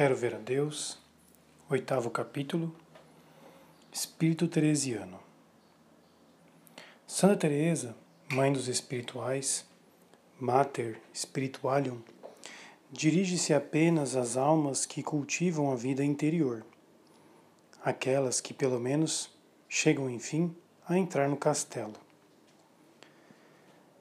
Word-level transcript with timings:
Quero 0.00 0.16
ver 0.16 0.34
a 0.34 0.38
Deus, 0.38 0.98
oitavo 1.68 2.08
capítulo, 2.08 2.74
Espírito 3.92 4.48
Teresiano. 4.48 5.20
Santa 7.06 7.36
Teresa, 7.36 7.94
mãe 8.32 8.50
dos 8.50 8.66
espirituais, 8.66 9.66
Mater 10.40 10.98
Spiritualium, 11.14 12.00
dirige-se 12.90 13.52
apenas 13.52 14.16
às 14.16 14.38
almas 14.38 14.86
que 14.86 15.02
cultivam 15.02 15.70
a 15.70 15.76
vida 15.76 16.02
interior, 16.02 16.64
aquelas 17.84 18.40
que 18.40 18.54
pelo 18.54 18.80
menos 18.80 19.30
chegam 19.68 20.08
enfim 20.08 20.56
a 20.88 20.96
entrar 20.96 21.28
no 21.28 21.36
castelo. 21.36 21.92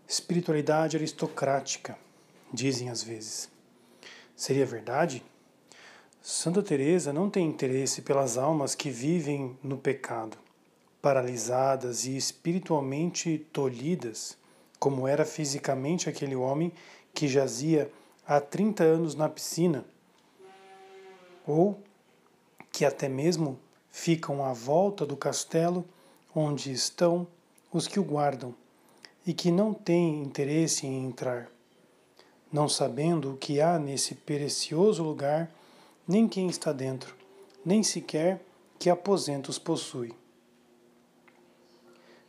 Espiritualidade 0.08 0.96
aristocrática, 0.96 2.00
dizem 2.54 2.90
às 2.90 3.04
vezes. 3.04 3.52
Seria 4.34 4.66
verdade? 4.66 5.26
Santa 6.22 6.62
Teresa 6.62 7.14
não 7.14 7.30
tem 7.30 7.48
interesse 7.48 8.02
pelas 8.02 8.38
almas 8.38 8.76
que 8.76 8.90
vivem 8.90 9.58
no 9.64 9.78
pecado, 9.78 10.38
paralisadas 11.02 12.06
e 12.06 12.18
espiritualmente 12.18 13.48
tolhidas, 13.54 14.38
como 14.78 15.08
era 15.08 15.24
fisicamente 15.24 16.10
aquele 16.10 16.36
homem 16.36 16.74
que 17.14 17.26
jazia 17.26 17.90
há 18.28 18.42
30 18.42 18.84
anos 18.84 19.16
na 19.16 19.30
piscina, 19.30 19.86
ou 21.48 21.80
que 22.70 22.84
até 22.84 23.08
mesmo 23.08 23.58
ficam 23.90 24.44
à 24.44 24.52
volta 24.52 25.06
do 25.06 25.16
castelo 25.16 25.86
onde 26.36 26.72
estão 26.72 27.26
os 27.72 27.88
que 27.88 28.00
o 28.00 28.04
guardam 28.04 28.54
e 29.26 29.34
que 29.34 29.52
não 29.52 29.74
têm 29.74 30.22
interesse 30.22 30.86
em 30.86 31.06
entrar, 31.06 31.50
não 32.52 32.68
sabendo 32.68 33.34
o 33.34 33.38
que 33.38 33.62
há 33.62 33.80
nesse 33.80 34.16
precioso 34.16 35.02
lugar 35.02 35.50
nem 36.10 36.28
quem 36.28 36.48
está 36.48 36.74
dentro, 36.74 37.16
nem 37.64 37.84
sequer 37.84 38.44
que 38.80 38.90
aposentos 38.90 39.60
possui. 39.60 40.12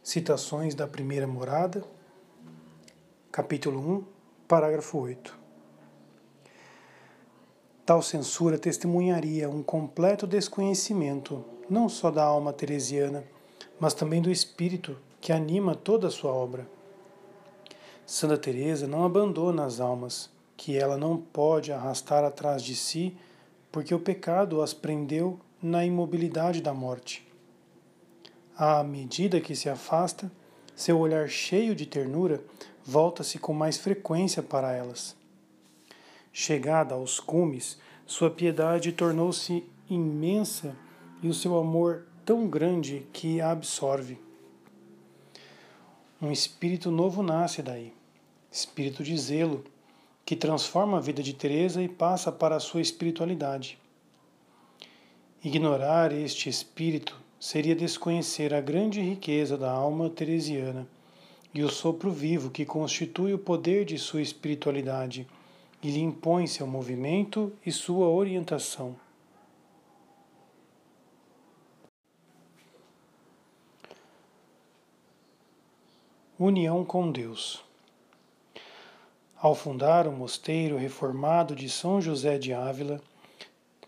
Citações 0.03 0.75
da 0.75 0.87
primeira 0.87 1.27
morada, 1.27 1.83
capítulo 3.33 3.81
1, 3.81 4.05
parágrafo 4.47 4.99
8. 4.99 5.35
Tal 7.87 8.03
censura 8.03 8.59
testemunharia 8.59 9.49
um 9.49 9.63
completo 9.63 10.27
desconhecimento 10.27 11.43
não 11.71 11.89
só 11.89 12.11
da 12.11 12.23
alma 12.23 12.53
teresiana, 12.53 13.25
mas 13.79 13.95
também 13.95 14.21
do 14.21 14.31
espírito 14.31 14.95
que 15.23 15.33
anima 15.33 15.75
toda 15.75 16.09
a 16.09 16.11
sua 16.11 16.35
obra. 16.35 16.69
Santa 18.05 18.37
Teresa 18.37 18.87
não 18.87 19.07
abandona 19.07 19.65
as 19.65 19.81
almas 19.81 20.29
que 20.55 20.77
ela 20.77 20.99
não 20.99 21.17
pode 21.17 21.73
arrastar 21.73 22.25
atrás 22.25 22.63
de 22.63 22.77
si 22.77 23.17
porque 23.71 23.95
o 23.95 24.01
pecado 24.01 24.63
as 24.63 24.75
prendeu 24.75 25.39
na 25.63 25.85
imobilidade 25.85 26.61
da 26.61 26.75
morte. 26.75 27.27
À 28.57 28.83
medida 28.83 29.41
que 29.41 29.55
se 29.55 29.69
afasta, 29.69 30.31
seu 30.75 30.99
olhar 30.99 31.29
cheio 31.29 31.75
de 31.75 31.87
ternura 31.87 32.43
volta-se 32.85 33.39
com 33.39 33.53
mais 33.53 33.77
frequência 33.77 34.43
para 34.43 34.73
elas. 34.73 35.17
Chegada 36.33 36.95
aos 36.95 37.21
cumes, 37.21 37.79
sua 38.07 38.31
piedade 38.31 38.93
tornou-se 38.93 39.65
imensa 39.89 40.77
e 41.23 41.29
o 41.29 41.35
seu 41.35 41.59
amor 41.59 42.07
tão 42.25 42.49
grande 42.49 43.07
que 43.13 43.41
a 43.41 43.51
absorve. 43.51 44.19
Um 46.21 46.31
espírito 46.31 46.91
novo 46.91 47.23
nasce 47.23 47.63
daí, 47.63 47.93
espírito 48.51 49.03
de 49.03 49.17
zelo, 49.17 49.65
que 50.31 50.37
transforma 50.37 50.99
a 50.99 51.01
vida 51.01 51.25
de 51.25 51.35
Teresa 51.35 51.83
e 51.83 51.89
passa 51.89 52.31
para 52.31 52.55
a 52.55 52.61
sua 52.61 52.81
espiritualidade. 52.81 53.77
Ignorar 55.43 56.13
este 56.13 56.49
espírito 56.49 57.21
seria 57.41 57.75
desconhecer 57.75 58.55
a 58.55 58.61
grande 58.61 59.01
riqueza 59.01 59.59
da 59.59 59.73
alma 59.73 60.09
teresiana 60.09 60.87
e 61.53 61.65
o 61.65 61.69
sopro 61.69 62.13
vivo 62.13 62.49
que 62.49 62.65
constitui 62.65 63.35
o 63.35 63.41
poder 63.41 63.85
de 63.85 63.99
sua 63.99 64.23
espiritualidade 64.23 65.27
e 65.83 65.91
lhe 65.91 65.99
impõe 65.99 66.47
seu 66.47 66.65
movimento 66.65 67.53
e 67.67 67.73
sua 67.73 68.07
orientação. 68.07 68.95
União 76.39 76.85
com 76.85 77.11
Deus. 77.11 77.69
Ao 79.43 79.55
fundar 79.55 80.07
o 80.07 80.13
mosteiro 80.13 80.77
reformado 80.77 81.57
de 81.57 81.67
São 81.71 81.99
José 81.99 82.37
de 82.37 82.53
Ávila, 82.53 83.01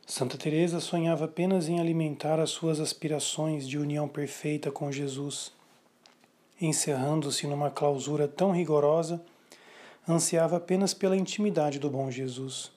Santa 0.06 0.38
Teresa 0.38 0.80
sonhava 0.80 1.26
apenas 1.26 1.68
em 1.68 1.78
alimentar 1.78 2.40
as 2.40 2.48
suas 2.48 2.80
aspirações 2.80 3.68
de 3.68 3.76
união 3.76 4.08
perfeita 4.08 4.70
com 4.72 4.90
Jesus. 4.90 5.52
Encerrando-se 6.58 7.46
numa 7.46 7.70
clausura 7.70 8.26
tão 8.26 8.50
rigorosa, 8.50 9.22
ansiava 10.08 10.56
apenas 10.56 10.94
pela 10.94 11.18
intimidade 11.18 11.78
do 11.78 11.90
bom 11.90 12.10
Jesus. 12.10 12.72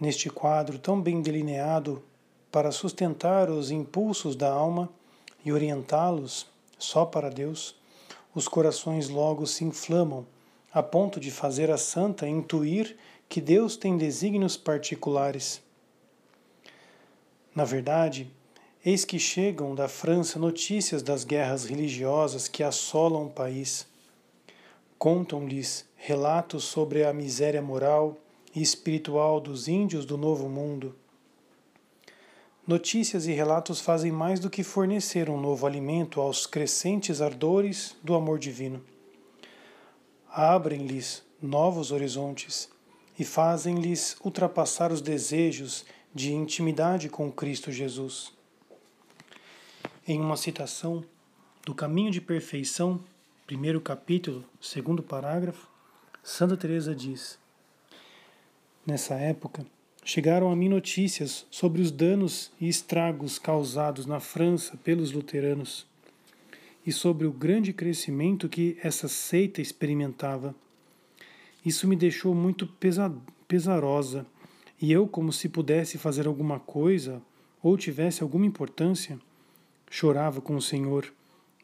Neste 0.00 0.28
quadro 0.28 0.80
tão 0.80 1.00
bem 1.00 1.22
delineado 1.22 2.02
para 2.50 2.72
sustentar 2.72 3.48
os 3.48 3.70
impulsos 3.70 4.34
da 4.34 4.52
alma 4.52 4.88
e 5.44 5.52
orientá-los 5.52 6.48
só 6.76 7.06
para 7.06 7.30
Deus, 7.30 7.76
os 8.34 8.48
corações 8.48 9.08
logo 9.08 9.46
se 9.46 9.64
inflamam 9.64 10.26
a 10.74 10.82
ponto 10.82 11.20
de 11.20 11.30
fazer 11.30 11.70
a 11.70 11.78
santa 11.78 12.26
intuir 12.26 12.96
que 13.28 13.40
Deus 13.40 13.76
tem 13.76 13.96
desígnios 13.96 14.56
particulares. 14.56 15.62
Na 17.54 17.64
verdade, 17.64 18.28
eis 18.84 19.04
que 19.04 19.16
chegam 19.16 19.72
da 19.72 19.86
França 19.86 20.36
notícias 20.36 21.00
das 21.00 21.22
guerras 21.22 21.64
religiosas 21.64 22.48
que 22.48 22.64
assolam 22.64 23.26
o 23.26 23.30
país. 23.30 23.86
Contam-lhes 24.98 25.84
relatos 25.94 26.64
sobre 26.64 27.04
a 27.04 27.12
miséria 27.12 27.62
moral 27.62 28.16
e 28.52 28.60
espiritual 28.60 29.38
dos 29.38 29.68
índios 29.68 30.04
do 30.04 30.18
Novo 30.18 30.48
Mundo. 30.48 30.96
Notícias 32.66 33.28
e 33.28 33.32
relatos 33.32 33.80
fazem 33.80 34.10
mais 34.10 34.40
do 34.40 34.50
que 34.50 34.64
fornecer 34.64 35.30
um 35.30 35.40
novo 35.40 35.68
alimento 35.68 36.20
aos 36.20 36.46
crescentes 36.46 37.20
ardores 37.20 37.94
do 38.02 38.16
amor 38.16 38.40
divino 38.40 38.82
abrem-lhes 40.34 41.22
novos 41.40 41.92
horizontes 41.92 42.68
e 43.16 43.24
fazem-lhes 43.24 44.16
ultrapassar 44.24 44.90
os 44.90 45.00
desejos 45.00 45.84
de 46.12 46.32
intimidade 46.32 47.08
com 47.08 47.30
Cristo 47.30 47.70
Jesus. 47.70 48.32
Em 50.06 50.20
uma 50.20 50.36
citação 50.36 51.04
do 51.64 51.72
Caminho 51.72 52.10
de 52.10 52.20
Perfeição, 52.20 53.00
primeiro 53.46 53.80
capítulo, 53.80 54.44
segundo 54.60 55.04
parágrafo, 55.04 55.68
Santa 56.20 56.56
Teresa 56.56 56.94
diz: 56.94 57.38
Nessa 58.84 59.14
época, 59.14 59.64
chegaram 60.04 60.50
a 60.50 60.56
mim 60.56 60.68
notícias 60.68 61.46
sobre 61.48 61.80
os 61.80 61.92
danos 61.92 62.50
e 62.60 62.68
estragos 62.68 63.38
causados 63.38 64.04
na 64.04 64.18
França 64.18 64.76
pelos 64.78 65.12
luteranos 65.12 65.86
e 66.86 66.92
sobre 66.92 67.26
o 67.26 67.32
grande 67.32 67.72
crescimento 67.72 68.48
que 68.48 68.76
essa 68.82 69.08
seita 69.08 69.60
experimentava. 69.60 70.54
Isso 71.64 71.88
me 71.88 71.96
deixou 71.96 72.34
muito 72.34 72.68
pesarosa, 73.48 74.26
e 74.80 74.92
eu, 74.92 75.08
como 75.08 75.32
se 75.32 75.48
pudesse 75.48 75.96
fazer 75.96 76.26
alguma 76.26 76.60
coisa 76.60 77.22
ou 77.62 77.78
tivesse 77.78 78.22
alguma 78.22 78.44
importância, 78.44 79.18
chorava 79.88 80.40
com 80.40 80.56
o 80.56 80.62
Senhor 80.62 81.10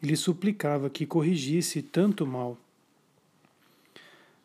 e 0.03 0.07
lhe 0.07 0.17
suplicava 0.17 0.89
que 0.89 1.05
corrigisse 1.05 1.83
tanto 1.83 2.27
mal. 2.27 2.57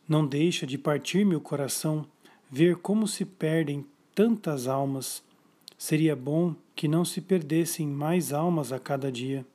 Não 0.07 0.25
deixa 0.25 0.67
de 0.67 0.77
partir-me 0.77 1.35
o 1.35 1.41
coração 1.41 2.05
ver 2.51 2.75
como 2.75 3.07
se 3.07 3.23
perdem 3.23 3.85
tantas 4.13 4.67
almas. 4.67 5.23
Seria 5.77 6.15
bom 6.15 6.55
que 6.75 6.87
não 6.87 7.05
se 7.05 7.21
perdessem 7.21 7.87
mais 7.87 8.33
almas 8.33 8.71
a 8.71 8.79
cada 8.79 9.11
dia. 9.11 9.45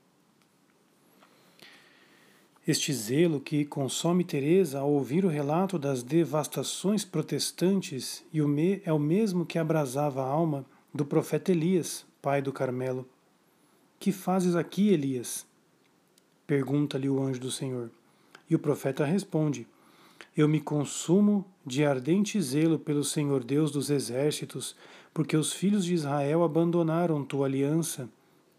Este 2.69 2.93
zelo 2.93 3.41
que 3.41 3.65
consome 3.65 4.23
Teresa 4.23 4.81
ao 4.81 4.91
ouvir 4.91 5.25
o 5.25 5.29
relato 5.29 5.79
das 5.79 6.03
devastações 6.03 7.07
protestantes 7.07 8.23
e 8.31 8.43
o 8.43 8.47
me, 8.47 8.83
é 8.85 8.93
o 8.93 8.99
mesmo 8.99 9.47
que 9.47 9.59
abrasava 9.59 10.23
a 10.23 10.29
alma 10.29 10.67
do 10.93 11.05
profeta 11.05 11.51
Elias, 11.51 12.05
pai 12.21 12.43
do 12.43 12.53
Carmelo. 12.53 13.09
Que 13.99 14.13
fazes 14.13 14.55
aqui, 14.55 14.91
Elias? 14.91 15.47
Pergunta-lhe 16.47 17.09
o 17.09 17.23
anjo 17.23 17.41
do 17.41 17.51
Senhor. 17.51 17.91
E 18.49 18.55
o 18.55 18.59
profeta 18.59 19.07
responde: 19.07 19.67
Eu 20.37 20.47
me 20.47 20.61
consumo 20.61 21.47
de 21.65 21.85
ardente 21.85 22.41
zelo 22.43 22.79
pelo 22.79 23.05
Senhor 23.05 23.43
Deus 23.43 23.71
dos 23.71 23.89
exércitos, 23.89 24.77
porque 25.15 25.35
os 25.35 25.53
filhos 25.53 25.85
de 25.85 25.95
Israel 25.95 26.43
abandonaram 26.43 27.25
tua 27.25 27.47
aliança, 27.47 28.07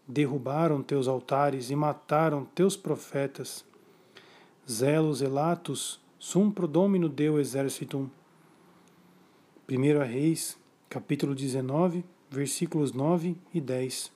derrubaram 0.08 0.82
teus 0.82 1.06
altares 1.06 1.70
e 1.70 1.76
mataram 1.76 2.44
teus 2.44 2.76
profetas. 2.76 3.64
Zelos 4.70 5.20
elatus 5.20 6.00
sum 6.20 6.48
pro 6.48 6.68
domino 6.68 7.08
deu 7.08 7.40
exercitum. 7.40 8.08
1 9.68 10.04
Reis, 10.06 10.56
capítulo 10.88 11.34
19, 11.34 12.04
versículos 12.30 12.92
9 12.92 13.36
e 13.52 13.60
10. 13.60 14.12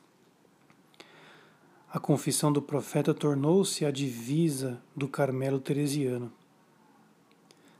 A 1.92 1.98
confissão 1.98 2.52
do 2.52 2.62
profeta 2.62 3.12
tornou-se 3.12 3.84
a 3.84 3.90
divisa 3.90 4.80
do 4.94 5.08
Carmelo 5.08 5.58
teresiano. 5.58 6.32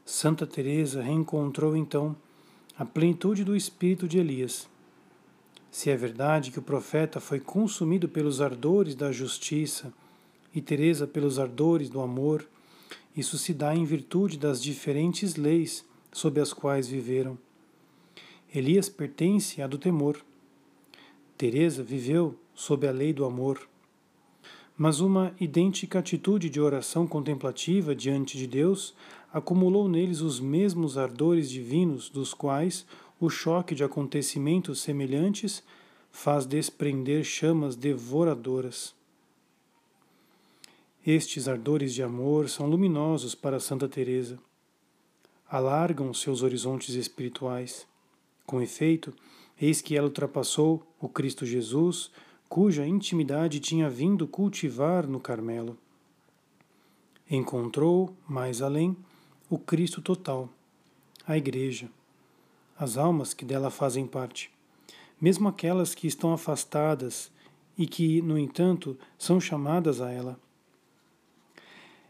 Santa 0.05 0.45
Teresa 0.45 1.01
reencontrou 1.03 1.77
então 1.77 2.17
a 2.77 2.85
plenitude 2.85 3.45
do 3.45 3.55
espírito 3.55 4.09
de 4.09 4.19
Elias. 4.19 4.69
Se 5.71 5.89
é 5.89 5.97
verdade 5.97 6.51
que 6.51 6.59
o 6.59 6.63
profeta 6.63 7.21
foi 7.21 7.39
consumido 7.39 8.09
pelos 8.09 8.41
ardores 8.41 8.97
da 8.97 9.13
justiça 9.13 9.93
e 10.53 10.61
Teresa 10.61 11.07
pelos 11.07 11.39
ardores 11.39 11.89
do 11.89 12.01
amor, 12.01 12.49
isso 13.17 13.39
se 13.39 13.55
dá 13.55 13.75
em 13.75 13.85
virtude 13.85 14.39
das 14.39 14.63
diferentes 14.63 15.37
leis 15.37 15.85
sob 16.13 16.41
as 16.41 16.53
quais 16.53 16.87
viveram. 16.87 17.39
Elias 18.55 18.89
pertence 18.89 19.63
à 19.63 19.67
do 19.67 19.79
temor. 19.79 20.25
Teresa 21.37 21.83
viveu 21.83 22.35
sob 22.55 22.87
a 22.87 22.93
lei 22.93 23.13
do 23.13 23.25
amor. 23.25 23.69
Mas 24.77 25.01
uma 25.01 25.35
idêntica 25.41 25.99
atitude 25.99 26.51
de 26.51 26.61
oração 26.61 27.07
contemplativa 27.07 27.95
diante 27.95 28.37
de 28.37 28.47
Deus 28.47 28.95
acumulou 29.33 29.89
neles 29.89 30.21
os 30.21 30.41
mesmos 30.41 30.97
ardores 30.99 31.51
divinos 31.51 32.11
dos 32.11 32.33
quais 32.35 32.87
o 33.21 33.29
choque 33.29 33.75
de 33.75 33.85
acontecimentos 33.85 34.81
semelhantes 34.81 35.63
faz 36.11 36.47
desprender 36.47 37.25
chamas 37.25 37.77
devoradoras. 37.77 38.96
Estes 41.07 41.47
ardores 41.47 41.95
de 41.95 42.03
amor 42.03 42.49
são 42.49 42.67
luminosos 42.67 43.33
para 43.33 43.61
Santa 43.61 43.89
Teresa. 43.89 44.41
Alargam 45.49 46.13
seus 46.13 46.43
horizontes 46.43 46.97
espirituais. 46.97 47.87
Com 48.45 48.61
efeito, 48.61 49.15
eis 49.57 49.81
que 49.81 49.97
ela 49.97 50.09
ultrapassou 50.09 50.85
o 51.01 51.09
Cristo 51.09 51.47
Jesus, 51.47 52.11
cuja 52.49 52.85
intimidade 52.85 53.61
tinha 53.61 53.89
vindo 53.89 54.27
cultivar 54.27 55.07
no 55.07 55.21
Carmelo. 55.21 55.79
Encontrou, 57.31 58.13
mais 58.29 58.61
além, 58.61 58.97
o 59.49 59.61
Cristo 59.61 60.03
total, 60.03 60.49
a 61.25 61.39
Igreja, 61.39 61.89
as 62.77 62.99
almas 62.99 63.33
que 63.33 63.45
dela 63.45 63.71
fazem 63.71 64.09
parte, 64.09 64.51
mesmo 65.21 65.47
aquelas 65.47 65.95
que 65.95 66.09
estão 66.09 66.33
afastadas 66.33 67.31
e 67.79 67.87
que, 67.87 68.21
no 68.23 68.37
entanto, 68.37 68.99
são 69.17 69.41
chamadas 69.41 70.01
a 70.01 70.11
ela. 70.11 70.45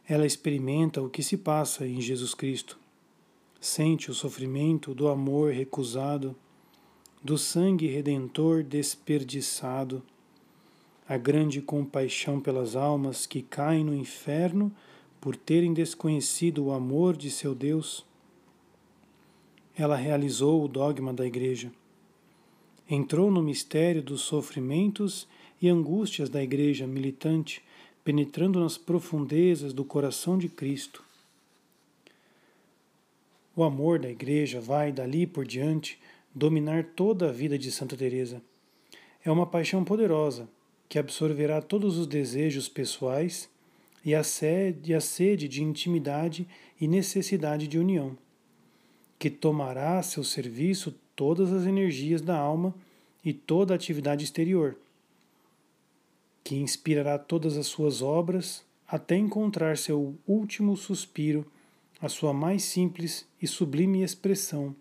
Ela 0.08 0.26
experimenta 0.26 1.03
o 1.03 1.11
que 1.11 1.23
se 1.23 1.37
passa 1.37 1.87
em 1.87 2.00
Jesus 2.00 2.35
Cristo, 2.35 2.79
sente 3.61 4.11
o 4.11 4.14
sofrimento 4.14 4.94
do 4.94 5.08
amor 5.08 5.53
recusado, 5.53 6.37
do 7.23 7.37
sangue 7.37 7.88
redentor 7.88 8.62
desperdiçado, 8.62 10.03
a 11.08 11.17
grande 11.17 11.61
compaixão 11.61 12.41
pelas 12.41 12.76
almas 12.76 13.26
que 13.26 13.43
caem 13.43 13.85
no 13.85 13.94
inferno 13.94 14.73
por 15.20 15.37
terem 15.37 15.73
desconhecido 15.73 16.64
o 16.64 16.73
amor 16.73 17.17
de 17.17 17.31
seu 17.31 17.55
Deus, 17.55 18.05
ela 19.76 19.97
realizou 19.97 20.64
o 20.64 20.69
dogma 20.69 21.12
da 21.12 21.26
Igreja. 21.26 21.70
Entrou 22.88 23.31
no 23.31 23.43
mistério 23.43 24.03
dos 24.03 24.23
sofrimentos 24.23 25.29
e 25.61 25.69
angústias 25.69 26.29
da 26.29 26.43
Igreja 26.43 26.87
militante, 26.87 27.62
penetrando 28.06 28.61
nas 28.61 28.79
profundezas 28.79 29.73
do 29.73 29.85
coração 29.85 30.38
de 30.38 30.49
Cristo. 30.49 31.03
O 33.56 33.64
amor 33.64 33.99
da 33.99 34.08
Igreja 34.08 34.61
vai, 34.61 34.93
dali 34.93 35.26
por 35.26 35.44
diante, 35.44 35.99
dominar 36.32 36.85
toda 36.94 37.29
a 37.29 37.32
vida 37.32 37.58
de 37.58 37.69
Santa 37.73 37.97
Teresa. 37.97 38.41
É 39.25 39.31
uma 39.32 39.44
paixão 39.44 39.82
poderosa 39.82 40.49
que 40.88 41.00
absorverá 41.00 41.61
todos 41.61 41.99
os 41.99 42.06
desejos 42.06 42.69
pessoais 42.69 43.49
e 44.05 44.14
a 44.14 44.23
sede, 44.23 44.94
a 44.94 45.00
sede 45.00 45.49
de 45.49 45.64
intimidade 45.64 46.47
e 46.81 46.87
necessidade 46.87 47.67
de 47.67 47.76
união, 47.76 48.17
que 49.19 49.29
tomará 49.29 49.99
a 49.99 50.03
seu 50.05 50.23
serviço 50.23 50.94
todas 51.17 51.53
as 51.53 51.67
energias 51.67 52.20
da 52.20 52.38
alma 52.38 52.73
e 53.25 53.32
toda 53.32 53.75
a 53.75 53.76
atividade 53.76 54.23
exterior, 54.23 54.76
que 56.46 56.54
inspirará 56.54 57.19
todas 57.19 57.56
as 57.56 57.66
suas 57.66 58.00
obras 58.00 58.64
até 58.87 59.16
encontrar 59.16 59.76
seu 59.76 60.16
último 60.28 60.76
suspiro, 60.76 61.44
a 62.00 62.08
sua 62.08 62.32
mais 62.32 62.62
simples 62.62 63.26
e 63.43 63.48
sublime 63.48 64.04
expressão. 64.04 64.72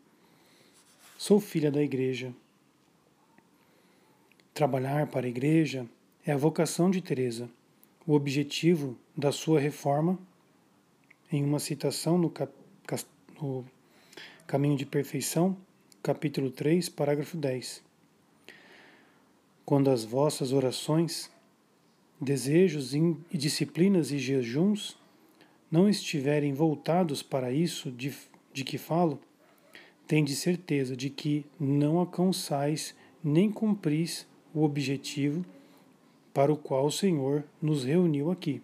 Sou 1.18 1.40
filha 1.40 1.72
da 1.72 1.82
Igreja. 1.82 2.32
Trabalhar 4.54 5.08
para 5.08 5.26
a 5.26 5.30
Igreja 5.30 5.88
é 6.24 6.34
a 6.34 6.38
vocação 6.38 6.92
de 6.92 7.02
Teresa 7.02 7.50
o 8.06 8.14
objetivo 8.14 8.96
da 9.18 9.32
sua 9.32 9.60
reforma 9.60 10.20
em 11.32 11.44
uma 11.44 11.58
citação 11.58 12.16
no, 12.16 12.30
cap, 12.30 12.54
no 13.42 13.66
Caminho 14.46 14.78
de 14.78 14.86
Perfeição, 14.86 15.58
capítulo 16.04 16.52
3, 16.52 16.90
parágrafo 16.90 17.36
10. 17.36 17.82
Quando 19.66 19.90
as 19.90 20.04
vossas 20.04 20.54
orações, 20.54 21.34
desejos 22.20 22.94
e 22.94 23.16
disciplinas 23.32 24.12
e 24.12 24.18
jejuns 24.18 24.98
não 25.70 25.90
estiverem 25.90 26.54
voltados 26.54 27.22
para 27.22 27.52
isso 27.52 27.92
de, 27.92 28.14
de 28.54 28.64
que 28.64 28.78
falo, 28.78 29.20
tende 30.08 30.36
certeza 30.36 30.96
de 30.96 31.10
que 31.10 31.46
não 31.60 31.98
alcançais 31.98 32.96
nem 33.24 33.52
cumpris 33.52 34.28
o 34.54 34.64
objetivo 34.64 35.46
para 36.34 36.52
o 36.52 36.58
qual 36.58 36.86
o 36.86 36.92
Senhor 36.92 37.44
nos 37.62 37.84
reuniu 37.84 38.32
aqui. 38.32 38.62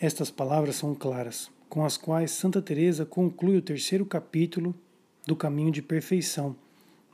Estas 0.00 0.30
palavras 0.30 0.76
são 0.76 0.94
claras, 0.94 1.50
com 1.68 1.84
as 1.84 1.96
quais 1.96 2.30
Santa 2.30 2.60
Teresa 2.60 3.04
conclui 3.06 3.56
o 3.56 3.62
terceiro 3.62 4.04
capítulo 4.04 4.74
do 5.26 5.34
caminho 5.34 5.70
de 5.70 5.82
perfeição. 5.82 6.56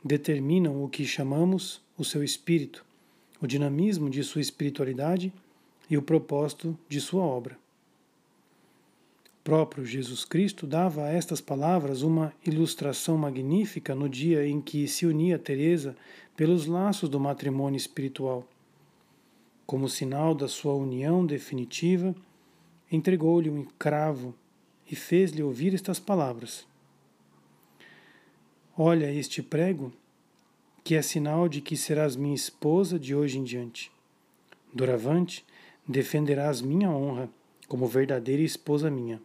Determinam 0.03 0.83
o 0.83 0.89
que 0.89 1.05
chamamos 1.05 1.81
o 1.97 2.03
seu 2.03 2.23
espírito, 2.23 2.85
o 3.43 3.47
dinamismo 3.47 4.09
de 4.09 4.23
sua 4.23 4.41
espiritualidade 4.41 5.31
e 5.89 5.97
o 5.97 6.01
propósito 6.01 6.77
de 6.89 6.99
sua 6.99 7.23
obra 7.23 7.57
próprio 9.43 9.85
Jesus 9.85 10.23
Cristo 10.23 10.65
dava 10.65 11.03
a 11.03 11.09
estas 11.09 11.41
palavras 11.41 12.01
uma 12.01 12.33
ilustração 12.45 13.17
magnífica 13.17 13.93
no 13.93 14.07
dia 14.07 14.47
em 14.47 14.61
que 14.61 14.87
se 14.87 15.05
unia 15.05 15.37
Teresa 15.37 15.95
pelos 16.35 16.65
laços 16.65 17.09
do 17.09 17.19
matrimônio 17.19 17.77
espiritual. 17.77 18.47
Como 19.65 19.89
sinal 19.89 20.33
da 20.33 20.47
sua 20.47 20.73
união 20.73 21.25
definitiva, 21.25 22.15
entregou-lhe 22.91 23.49
um 23.49 23.65
cravo 23.77 24.33
e 24.89 24.95
fez-lhe 24.95 25.43
ouvir 25.43 25.73
estas 25.73 25.99
palavras: 25.99 26.65
Olha 28.77 29.11
este 29.11 29.41
prego, 29.41 29.91
que 30.83 30.95
é 30.95 31.01
sinal 31.01 31.47
de 31.47 31.61
que 31.61 31.77
serás 31.77 32.15
minha 32.15 32.35
esposa 32.35 32.99
de 32.99 33.15
hoje 33.15 33.39
em 33.39 33.43
diante. 33.43 33.91
Doravante, 34.73 35.45
defenderás 35.87 36.61
minha 36.61 36.89
honra 36.89 37.29
como 37.67 37.87
verdadeira 37.87 38.41
esposa 38.41 38.91
minha. 38.91 39.21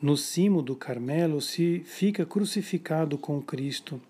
No 0.00 0.16
cimo 0.16 0.60
do 0.60 0.74
Carmelo 0.74 1.40
se 1.40 1.80
fica 1.86 2.26
crucificado 2.26 3.16
com 3.16 3.40
Cristo 3.40 4.00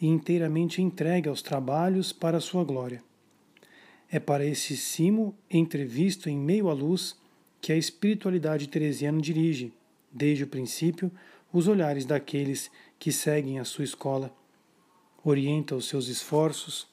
e 0.00 0.06
inteiramente 0.06 0.80
entregue 0.80 1.28
aos 1.28 1.42
trabalhos 1.42 2.12
para 2.12 2.38
a 2.38 2.40
sua 2.40 2.64
glória. 2.64 3.04
É 4.10 4.18
para 4.18 4.44
esse 4.44 4.76
cimo, 4.76 5.34
entrevisto 5.50 6.28
em 6.28 6.36
meio 6.36 6.68
à 6.68 6.72
luz, 6.72 7.16
que 7.60 7.72
a 7.72 7.76
espiritualidade 7.76 8.68
teresiana 8.68 9.20
dirige, 9.20 9.72
desde 10.10 10.44
o 10.44 10.48
princípio, 10.48 11.12
os 11.52 11.68
olhares 11.68 12.04
daqueles 12.04 12.70
que 12.98 13.12
seguem 13.12 13.58
a 13.58 13.64
sua 13.64 13.84
escola, 13.84 14.34
orienta 15.24 15.74
os 15.74 15.88
seus 15.88 16.08
esforços 16.08 16.86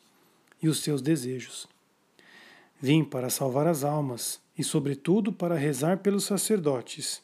e 0.61 0.67
os 0.67 0.79
seus 0.79 1.01
desejos. 1.01 1.67
Vim 2.81 3.03
para 3.03 3.29
salvar 3.29 3.67
as 3.67 3.83
almas 3.83 4.39
e, 4.57 4.63
sobretudo, 4.63 5.31
para 5.33 5.55
rezar 5.55 5.97
pelos 5.99 6.23
sacerdotes 6.23 7.21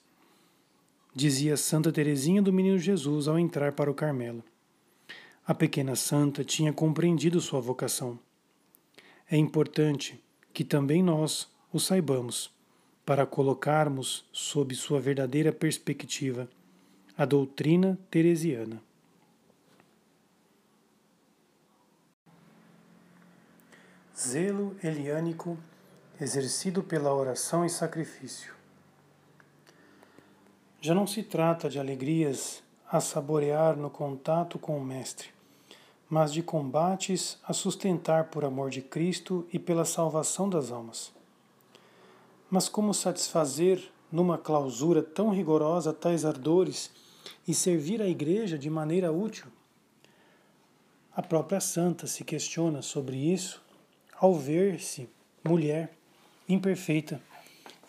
dizia 1.15 1.55
Santa 1.55 1.93
Teresinha 1.93 2.41
do 2.41 2.51
Menino 2.51 2.77
Jesus 2.77 3.29
ao 3.29 3.39
entrar 3.39 3.71
para 3.71 3.89
o 3.89 3.93
Carmelo. 3.93 4.43
A 5.47 5.53
pequena 5.53 5.95
santa 5.95 6.43
tinha 6.43 6.73
compreendido 6.73 7.39
sua 7.39 7.61
vocação. 7.61 8.19
É 9.31 9.37
importante 9.37 10.21
que 10.53 10.65
também 10.65 11.01
nós 11.01 11.47
o 11.71 11.79
saibamos, 11.79 12.53
para 13.05 13.25
colocarmos 13.25 14.25
sob 14.31 14.75
sua 14.75 14.99
verdadeira 14.99 15.53
perspectiva 15.53 16.49
a 17.17 17.23
doutrina 17.23 17.97
teresiana. 18.09 18.81
Zelo 24.17 24.77
eliânico 24.81 25.57
exercido 26.21 26.81
pela 26.81 27.13
oração 27.13 27.65
e 27.65 27.69
sacrifício. 27.69 28.53
Já 30.79 30.95
não 30.95 31.05
se 31.05 31.21
trata 31.21 31.69
de 31.69 31.77
alegrias 31.77 32.63
a 32.89 33.01
saborear 33.01 33.75
no 33.75 33.89
contato 33.89 34.57
com 34.57 34.77
o 34.77 34.83
Mestre, 34.83 35.31
mas 36.09 36.31
de 36.31 36.41
combates 36.41 37.37
a 37.43 37.51
sustentar 37.51 38.29
por 38.29 38.45
amor 38.45 38.69
de 38.69 38.81
Cristo 38.81 39.45
e 39.51 39.59
pela 39.59 39.83
salvação 39.83 40.49
das 40.49 40.71
almas. 40.71 41.11
Mas 42.49 42.69
como 42.69 42.93
satisfazer 42.93 43.83
numa 44.09 44.37
clausura 44.37 45.03
tão 45.03 45.29
rigorosa 45.29 45.91
tais 45.91 46.23
ardores 46.23 46.89
e 47.45 47.53
servir 47.53 48.01
a 48.01 48.07
Igreja 48.07 48.57
de 48.57 48.69
maneira 48.69 49.11
útil? 49.11 49.47
A 51.13 51.21
própria 51.21 51.59
santa 51.59 52.07
se 52.07 52.23
questiona 52.23 52.81
sobre 52.81 53.17
isso 53.17 53.64
ao 54.19 54.33
ver-se 54.33 55.09
mulher 55.43 55.91
imperfeita 56.47 57.21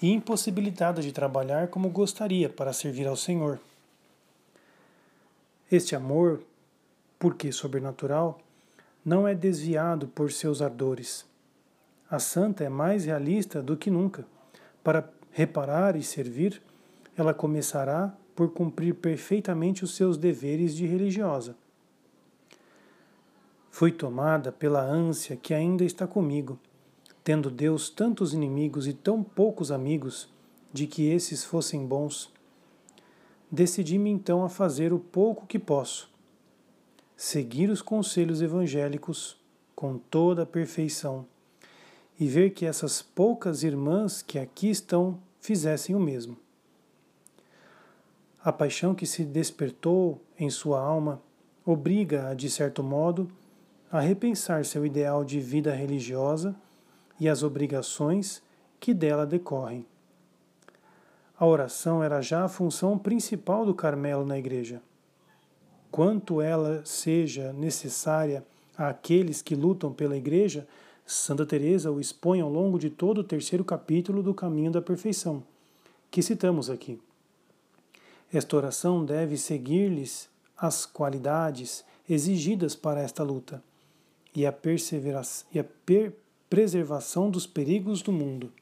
e 0.00 0.10
impossibilitada 0.12 1.00
de 1.00 1.12
trabalhar 1.12 1.68
como 1.68 1.88
gostaria 1.88 2.48
para 2.48 2.72
servir 2.72 3.06
ao 3.06 3.16
Senhor. 3.16 3.58
Este 5.70 5.96
amor, 5.96 6.42
porque 7.18 7.50
sobrenatural, 7.50 8.40
não 9.04 9.26
é 9.26 9.34
desviado 9.34 10.08
por 10.08 10.32
seus 10.32 10.60
ardores. 10.60 11.24
A 12.10 12.18
santa 12.18 12.64
é 12.64 12.68
mais 12.68 13.04
realista 13.04 13.62
do 13.62 13.76
que 13.76 13.90
nunca. 13.90 14.24
Para 14.82 15.08
reparar 15.32 15.96
e 15.96 16.02
servir, 16.02 16.62
ela 17.16 17.34
começará 17.34 18.14
por 18.34 18.52
cumprir 18.52 18.94
perfeitamente 18.94 19.82
os 19.82 19.96
seus 19.96 20.16
deveres 20.16 20.76
de 20.76 20.86
religiosa. 20.86 21.56
Fui 23.78 23.92
tomada 23.92 24.50
pela 24.50 24.80
ânsia 24.82 25.36
que 25.36 25.52
ainda 25.52 25.84
está 25.84 26.06
comigo 26.06 26.58
tendo 27.22 27.50
Deus 27.50 27.90
tantos 27.90 28.32
inimigos 28.32 28.86
e 28.86 28.94
tão 28.94 29.22
poucos 29.22 29.70
amigos, 29.70 30.32
de 30.72 30.86
que 30.86 31.10
esses 31.10 31.44
fossem 31.44 31.84
bons, 31.86 32.32
decidi-me 33.50 34.08
então 34.08 34.42
a 34.42 34.48
fazer 34.48 34.94
o 34.94 34.98
pouco 34.98 35.46
que 35.46 35.58
posso, 35.58 36.10
seguir 37.14 37.68
os 37.68 37.82
conselhos 37.82 38.40
evangélicos 38.40 39.36
com 39.74 39.98
toda 39.98 40.44
a 40.44 40.46
perfeição 40.46 41.26
e 42.18 42.26
ver 42.26 42.54
que 42.54 42.64
essas 42.64 43.02
poucas 43.02 43.62
irmãs 43.62 44.22
que 44.22 44.38
aqui 44.38 44.70
estão 44.70 45.18
fizessem 45.38 45.94
o 45.94 46.00
mesmo. 46.00 46.38
A 48.42 48.50
paixão 48.50 48.94
que 48.94 49.04
se 49.04 49.22
despertou 49.22 50.18
em 50.38 50.48
sua 50.48 50.80
alma 50.80 51.20
obriga-a, 51.62 52.32
de 52.32 52.48
certo 52.48 52.82
modo, 52.82 53.30
a 53.90 54.00
repensar 54.00 54.64
seu 54.64 54.84
ideal 54.84 55.24
de 55.24 55.40
vida 55.40 55.72
religiosa 55.72 56.54
e 57.20 57.28
as 57.28 57.42
obrigações 57.42 58.42
que 58.80 58.92
dela 58.92 59.24
decorrem. 59.24 59.86
A 61.38 61.46
oração 61.46 62.02
era 62.02 62.20
já 62.20 62.44
a 62.44 62.48
função 62.48 62.98
principal 62.98 63.64
do 63.64 63.74
Carmelo 63.74 64.24
na 64.24 64.38
igreja. 64.38 64.82
Quanto 65.90 66.40
ela 66.40 66.82
seja 66.84 67.52
necessária 67.52 68.44
àqueles 68.76 69.40
que 69.40 69.54
lutam 69.54 69.92
pela 69.92 70.16
igreja, 70.16 70.66
Santa 71.06 71.46
Teresa 71.46 71.90
o 71.90 72.00
expõe 72.00 72.40
ao 72.40 72.50
longo 72.50 72.78
de 72.78 72.90
todo 72.90 73.18
o 73.18 73.24
terceiro 73.24 73.64
capítulo 73.64 74.22
do 74.22 74.34
Caminho 74.34 74.72
da 74.72 74.82
Perfeição, 74.82 75.42
que 76.10 76.22
citamos 76.22 76.68
aqui. 76.68 77.00
Esta 78.32 78.56
oração 78.56 79.04
deve 79.04 79.36
seguir-lhes 79.36 80.28
as 80.56 80.84
qualidades 80.84 81.84
exigidas 82.08 82.74
para 82.74 83.00
esta 83.00 83.22
luta 83.22 83.62
e 84.36 84.46
a, 84.46 84.54
e 85.52 85.58
a 85.58 85.64
preservação 86.50 87.30
dos 87.30 87.46
perigos 87.46 88.02
do 88.02 88.12
mundo. 88.12 88.52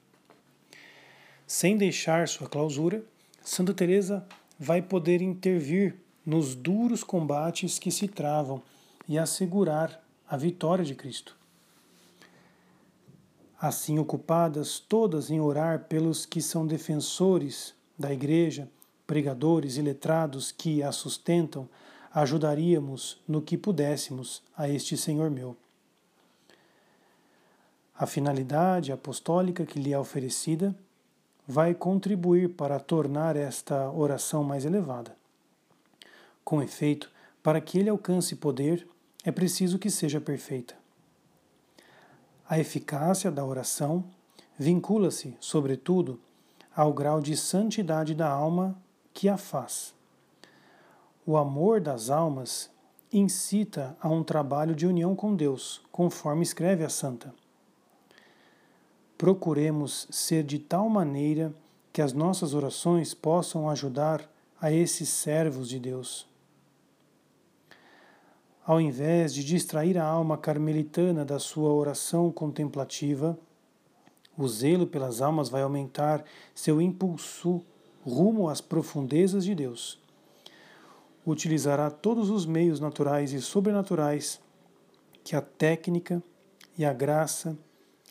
Sem 1.46 1.76
deixar 1.76 2.28
sua 2.28 2.48
clausura, 2.48 3.04
Santa 3.42 3.74
Teresa 3.74 4.24
vai 4.58 4.80
poder 4.80 5.20
intervir 5.20 5.96
nos 6.24 6.54
duros 6.54 7.02
combates 7.02 7.78
que 7.78 7.90
se 7.90 8.08
travam 8.08 8.62
e 9.08 9.18
assegurar 9.18 10.02
a 10.26 10.36
vitória 10.36 10.84
de 10.84 10.94
Cristo. 10.94 11.36
Assim 13.60 13.98
ocupadas 13.98 14.78
todas 14.78 15.30
em 15.30 15.40
orar 15.40 15.84
pelos 15.84 16.24
que 16.24 16.40
são 16.40 16.66
defensores 16.66 17.74
da 17.98 18.12
Igreja, 18.12 18.70
pregadores 19.06 19.76
e 19.76 19.82
letrados 19.82 20.52
que 20.52 20.82
a 20.82 20.92
sustentam, 20.92 21.68
ajudaríamos 22.12 23.20
no 23.26 23.42
que 23.42 23.58
pudéssemos 23.58 24.42
a 24.56 24.68
este 24.68 24.96
Senhor 24.96 25.30
meu. 25.30 25.56
A 27.96 28.06
finalidade 28.06 28.90
apostólica 28.90 29.64
que 29.64 29.78
lhe 29.78 29.92
é 29.92 29.98
oferecida 29.98 30.74
vai 31.46 31.72
contribuir 31.72 32.48
para 32.54 32.80
tornar 32.80 33.36
esta 33.36 33.88
oração 33.88 34.42
mais 34.42 34.64
elevada. 34.64 35.16
Com 36.44 36.60
efeito, 36.60 37.08
para 37.40 37.60
que 37.60 37.78
ele 37.78 37.88
alcance 37.88 38.34
poder, 38.34 38.84
é 39.22 39.30
preciso 39.30 39.78
que 39.78 39.90
seja 39.90 40.20
perfeita. 40.20 40.74
A 42.48 42.58
eficácia 42.58 43.30
da 43.30 43.44
oração 43.44 44.04
vincula-se, 44.58 45.36
sobretudo, 45.38 46.20
ao 46.74 46.92
grau 46.92 47.20
de 47.20 47.36
santidade 47.36 48.12
da 48.12 48.28
alma 48.28 48.76
que 49.12 49.28
a 49.28 49.36
faz. 49.36 49.94
O 51.24 51.36
amor 51.36 51.80
das 51.80 52.10
almas 52.10 52.68
incita 53.12 53.96
a 54.00 54.08
um 54.08 54.24
trabalho 54.24 54.74
de 54.74 54.84
união 54.84 55.14
com 55.14 55.36
Deus, 55.36 55.80
conforme 55.92 56.42
escreve 56.42 56.82
a 56.82 56.88
santa 56.88 57.32
procuremos 59.16 60.06
ser 60.10 60.42
de 60.42 60.58
tal 60.58 60.88
maneira 60.88 61.54
que 61.92 62.02
as 62.02 62.12
nossas 62.12 62.54
orações 62.54 63.14
possam 63.14 63.68
ajudar 63.70 64.28
a 64.60 64.72
esses 64.72 65.08
servos 65.08 65.68
de 65.68 65.78
Deus. 65.78 66.26
Ao 68.66 68.80
invés 68.80 69.34
de 69.34 69.44
distrair 69.44 69.98
a 69.98 70.04
alma 70.06 70.38
carmelitana 70.38 71.24
da 71.24 71.38
sua 71.38 71.70
oração 71.72 72.32
contemplativa, 72.32 73.38
o 74.36 74.48
zelo 74.48 74.86
pelas 74.86 75.20
almas 75.20 75.48
vai 75.48 75.62
aumentar 75.62 76.24
seu 76.54 76.80
impulso 76.80 77.62
rumo 78.04 78.48
às 78.48 78.60
profundezas 78.60 79.44
de 79.44 79.54
Deus. 79.54 80.00
Utilizará 81.26 81.90
todos 81.90 82.30
os 82.30 82.44
meios 82.44 82.80
naturais 82.80 83.32
e 83.32 83.40
sobrenaturais 83.40 84.40
que 85.22 85.36
a 85.36 85.40
técnica 85.40 86.22
e 86.76 86.84
a 86.84 86.92
graça 86.92 87.56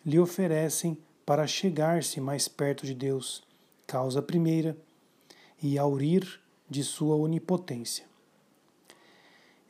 lhe 0.06 0.20
oferecem 0.20 0.98
para 1.26 1.48
chegar-se 1.48 2.20
mais 2.20 2.48
perto 2.48 2.86
de 2.86 2.94
Deus, 2.94 3.44
causa 3.88 4.22
primeira, 4.22 4.76
e 5.62 5.78
aurir 5.78 6.42
de 6.70 6.84
sua 6.84 7.16
onipotência. 7.16 8.06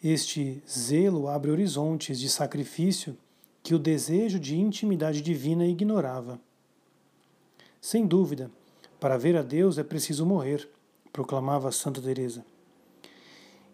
Este 0.03 0.61
zelo 0.67 1.27
abre 1.27 1.51
horizontes 1.51 2.19
de 2.19 2.27
sacrifício 2.27 3.15
que 3.61 3.73
o 3.73 3.79
desejo 3.79 4.39
de 4.39 4.57
intimidade 4.57 5.21
divina 5.21 5.65
ignorava. 5.65 6.39
Sem 7.79 8.05
dúvida, 8.05 8.51
para 8.99 9.17
ver 9.17 9.37
a 9.37 9.41
Deus 9.41 9.77
é 9.77 9.83
preciso 9.83 10.25
morrer, 10.25 10.67
proclamava 11.11 11.71
Santa 11.71 12.01
Teresa. 12.01 12.43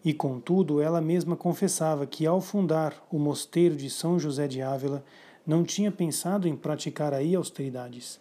E 0.04 0.14
contudo, 0.14 0.82
ela 0.82 1.02
mesma 1.02 1.36
confessava 1.36 2.06
que 2.06 2.26
ao 2.26 2.40
fundar 2.40 2.96
o 3.12 3.18
mosteiro 3.18 3.76
de 3.76 3.90
São 3.90 4.20
José 4.20 4.48
de 4.48 4.62
Ávila, 4.62 5.04
não 5.50 5.64
tinha 5.64 5.92
pensado 5.92 6.48
em 6.48 6.56
praticar 6.56 7.12
aí 7.12 7.34
austeridades. 7.34 8.20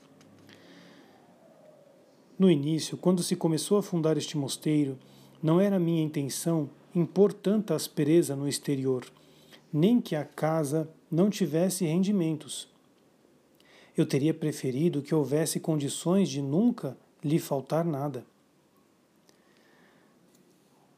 No 2.39 2.51
início, 2.51 2.97
quando 2.97 3.23
se 3.23 3.37
começou 3.37 3.77
a 3.77 3.83
fundar 3.83 4.17
este 4.17 4.35
mosteiro, 4.39 4.99
não 5.43 5.61
era 5.61 5.79
minha 5.79 6.03
intenção 6.03 6.71
impor 6.95 7.35
tanta 7.35 7.75
aspereza 7.75 8.35
no 8.35 8.49
exterior, 8.49 9.05
nem 9.71 10.01
que 10.01 10.17
a 10.17 10.25
casa 10.25 10.89
não 11.11 11.29
tivesse 11.29 11.85
rendimentos. 11.85 12.67
Eu 13.95 14.07
teria 14.07 14.33
preferido 14.33 15.03
que 15.03 15.15
houvesse 15.15 15.61
condições 15.61 16.31
de 16.31 16.41
nunca 16.41 16.97
lhe 17.23 17.39
faltar 17.39 17.85
nada. 17.85 18.25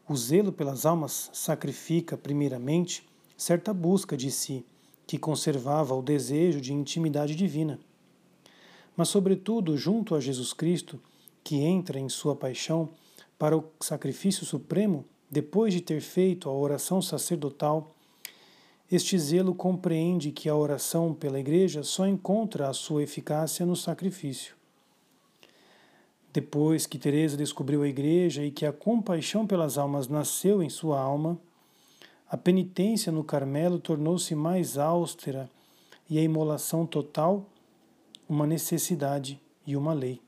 O 0.09 0.15
zelo 0.15 0.53
pelas 0.53 0.87
almas 0.87 1.29
sacrifica, 1.33 2.17
primeiramente, 2.17 3.05
certa 3.37 3.75
busca 3.75 4.17
de 4.17 4.31
si, 4.31 4.65
que 5.11 5.19
conservava 5.19 5.93
o 5.93 6.03
desejo 6.03 6.61
de 6.61 6.73
intimidade 6.73 7.35
divina. 7.35 7.81
Mas, 8.97 9.09
sobretudo, 9.09 9.77
junto 9.77 10.15
a 10.15 10.21
Jesus 10.21 10.53
Cristo, 10.53 11.01
que 11.43 11.57
entra 11.57 11.99
em 11.99 12.09
sua 12.09 12.37
paixão 12.37 12.91
para 13.37 13.59
o 13.59 13.65
sacrifício 13.81 14.47
supremo, 14.47 15.05
depois 15.29 15.75
de 15.75 15.81
ter 15.81 16.01
feito 16.01 16.49
a 16.49 16.53
oração 16.53 17.03
sacerdotal, 17.03 17.93
este 18.89 19.19
zelo 19.19 19.53
compreende 19.53 20.31
que 20.31 20.49
a 20.49 20.55
oração 20.55 21.13
pela 21.13 21.41
Igreja 21.41 21.83
só 21.83 22.07
encontra 22.07 22.69
a 22.69 22.73
sua 22.73 23.03
eficácia 23.03 23.67
no 23.67 23.75
sacrifício. 23.75 24.55
Depois 26.33 26.87
que 26.87 27.01
Teresa 27.01 27.37
descobriu 27.37 27.83
a 27.83 27.89
Igreja 27.89 28.45
e 28.45 28.53
que 28.53 28.65
a 28.65 28.73
compaixão 28.73 29.45
pelas 29.45 29.77
almas 29.77 30.07
nasceu 30.07 30.63
em 30.63 30.69
sua 30.69 31.01
alma, 31.01 31.37
a 32.31 32.37
penitência 32.37 33.11
no 33.11 33.25
Carmelo 33.25 33.81
tornou-se 33.81 34.37
mais 34.37 34.79
austera 34.79 35.51
e 36.09 36.17
a 36.17 36.23
imolação 36.23 36.87
total 36.87 37.45
uma 38.29 38.47
necessidade 38.47 39.41
e 39.67 39.77
uma 39.77 39.93
lei. 39.93 40.23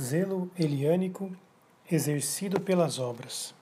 Zelo 0.00 0.48
eliânico 0.56 1.36
exercido 1.90 2.60
pelas 2.60 3.00
obras. 3.00 3.52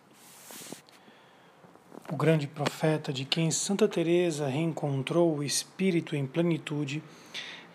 O 2.12 2.16
grande 2.16 2.46
profeta 2.46 3.10
de 3.10 3.24
quem 3.24 3.50
Santa 3.50 3.88
Teresa 3.88 4.48
reencontrou 4.48 5.34
o 5.34 5.42
espírito 5.42 6.14
em 6.14 6.26
plenitude, 6.26 7.02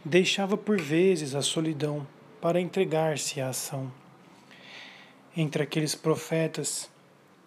deixava 0.05 0.55
por 0.55 0.79
vezes 0.79 1.33
a 1.33 1.41
solidão 1.41 2.05
para 2.39 2.61
entregar-se 2.61 3.41
à 3.41 3.49
ação. 3.49 3.91
Entre 5.37 5.63
aqueles 5.63 5.95
profetas 5.95 6.89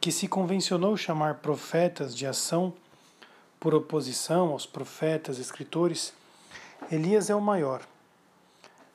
que 0.00 0.10
se 0.10 0.26
convencionou 0.26 0.96
chamar 0.96 1.40
profetas 1.40 2.16
de 2.16 2.26
ação, 2.26 2.72
por 3.58 3.74
oposição 3.74 4.52
aos 4.52 4.64
profetas 4.64 5.38
escritores, 5.38 6.14
Elias 6.90 7.28
é 7.28 7.34
o 7.34 7.40
maior 7.42 7.86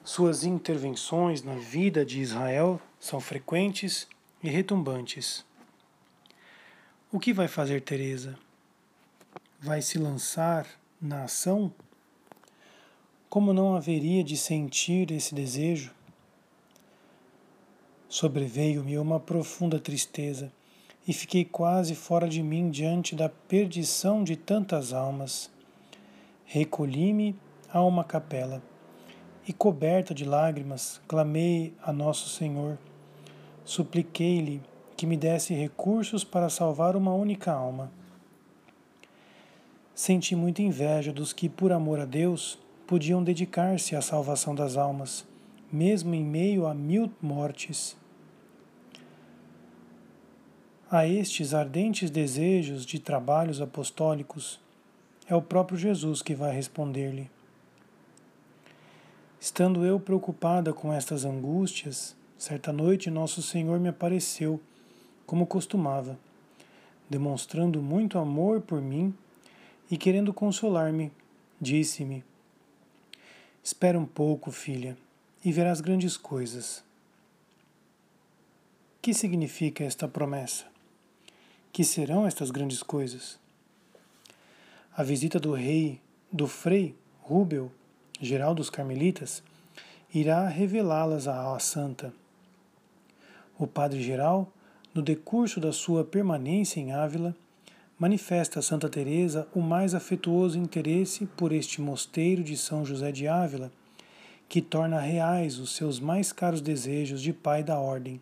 suas 0.05 0.43
intervenções 0.43 1.41
na 1.41 1.55
vida 1.55 2.05
de 2.05 2.21
Israel 2.21 2.79
são 2.99 3.19
frequentes 3.19 4.07
e 4.43 4.47
retumbantes. 4.47 5.43
O 7.11 7.19
que 7.19 7.33
vai 7.33 7.47
fazer 7.47 7.81
Teresa? 7.81 8.37
Vai 9.59 9.81
se 9.81 9.97
lançar 9.97 10.67
na 11.01 11.23
ação? 11.23 11.73
Como 13.27 13.51
não 13.51 13.75
haveria 13.75 14.23
de 14.23 14.37
sentir 14.37 15.11
esse 15.11 15.33
desejo? 15.33 15.91
Sobreveio-me 18.17 18.97
uma 18.97 19.19
profunda 19.19 19.77
tristeza 19.77 20.49
e 21.05 21.11
fiquei 21.11 21.43
quase 21.43 21.93
fora 21.93 22.29
de 22.29 22.41
mim 22.41 22.69
diante 22.69 23.13
da 23.13 23.27
perdição 23.27 24.23
de 24.23 24.37
tantas 24.37 24.93
almas. 24.93 25.51
Recolhi-me 26.45 27.35
a 27.69 27.83
uma 27.83 28.05
capela 28.05 28.63
e 29.45 29.51
coberta 29.51 30.13
de 30.13 30.23
lágrimas, 30.23 31.01
clamei 31.09 31.73
a 31.83 31.91
Nosso 31.91 32.29
Senhor. 32.29 32.77
Supliquei-lhe 33.65 34.61
que 34.95 35.05
me 35.05 35.17
desse 35.17 35.53
recursos 35.53 36.23
para 36.23 36.47
salvar 36.47 36.95
uma 36.95 37.13
única 37.13 37.51
alma. 37.51 37.91
Senti 39.93 40.37
muita 40.37 40.61
inveja 40.61 41.11
dos 41.11 41.33
que, 41.33 41.49
por 41.49 41.73
amor 41.73 41.99
a 41.99 42.05
Deus, 42.05 42.57
podiam 42.87 43.21
dedicar-se 43.21 43.93
à 43.93 44.01
salvação 44.01 44.55
das 44.55 44.77
almas, 44.77 45.27
mesmo 45.69 46.15
em 46.15 46.23
meio 46.23 46.65
a 46.65 46.73
mil 46.73 47.11
mortes. 47.21 48.04
A 50.89 51.07
estes 51.07 51.51
ardentes 51.55 52.11
desejos 52.11 52.85
de 52.85 52.99
trabalhos 52.99 53.59
apostólicos, 53.59 54.59
é 55.27 55.35
o 55.35 55.41
próprio 55.41 55.79
Jesus 55.79 56.21
que 56.21 56.35
vai 56.35 56.53
responder-lhe. 56.53 57.27
Estando 59.39 59.83
eu 59.83 59.99
preocupada 59.99 60.71
com 60.73 60.93
estas 60.93 61.25
angústias, 61.25 62.15
certa 62.37 62.71
noite 62.71 63.09
Nosso 63.09 63.41
Senhor 63.41 63.79
me 63.79 63.89
apareceu, 63.89 64.61
como 65.25 65.47
costumava, 65.47 66.19
demonstrando 67.09 67.81
muito 67.81 68.19
amor 68.19 68.61
por 68.61 68.79
mim 68.79 69.11
e 69.89 69.97
querendo 69.97 70.31
consolar-me, 70.31 71.11
disse-me: 71.59 72.23
Espera 73.63 73.97
um 73.97 74.05
pouco, 74.05 74.51
filha, 74.51 74.95
e 75.43 75.51
verás 75.51 75.81
grandes 75.81 76.15
coisas. 76.15 76.83
Que 79.01 79.15
significa 79.15 79.83
esta 79.83 80.07
promessa? 80.07 80.74
Que 81.75 81.83
serão 81.83 82.25
estas 82.25 82.51
grandes 82.51 82.81
coisas? 82.81 83.37
A 84.95 85.03
visita 85.03 85.41
do 85.41 85.51
rei, 85.51 85.99
do 86.31 86.47
frei 86.47 86.95
Rubel, 87.19 87.69
geral 88.21 88.55
dos 88.55 88.69
carmelitas, 88.69 89.43
irá 90.13 90.47
revelá-las 90.47 91.27
à 91.27 91.59
santa. 91.59 92.13
O 93.59 93.67
padre 93.67 94.01
geral, 94.01 94.49
no 94.93 95.01
decurso 95.01 95.59
da 95.59 95.73
sua 95.73 96.05
permanência 96.05 96.79
em 96.79 96.93
Ávila, 96.93 97.35
manifesta 97.99 98.59
a 98.59 98.61
Santa 98.61 98.87
Teresa 98.87 99.45
o 99.53 99.59
mais 99.59 99.93
afetuoso 99.93 100.57
interesse 100.57 101.25
por 101.25 101.51
este 101.51 101.81
mosteiro 101.81 102.41
de 102.41 102.55
São 102.55 102.85
José 102.85 103.11
de 103.11 103.27
Ávila, 103.27 103.69
que 104.47 104.61
torna 104.61 105.01
reais 105.01 105.59
os 105.59 105.75
seus 105.75 105.99
mais 105.99 106.31
caros 106.31 106.61
desejos 106.61 107.21
de 107.21 107.33
pai 107.33 107.65
da 107.65 107.77
ordem. 107.77 108.21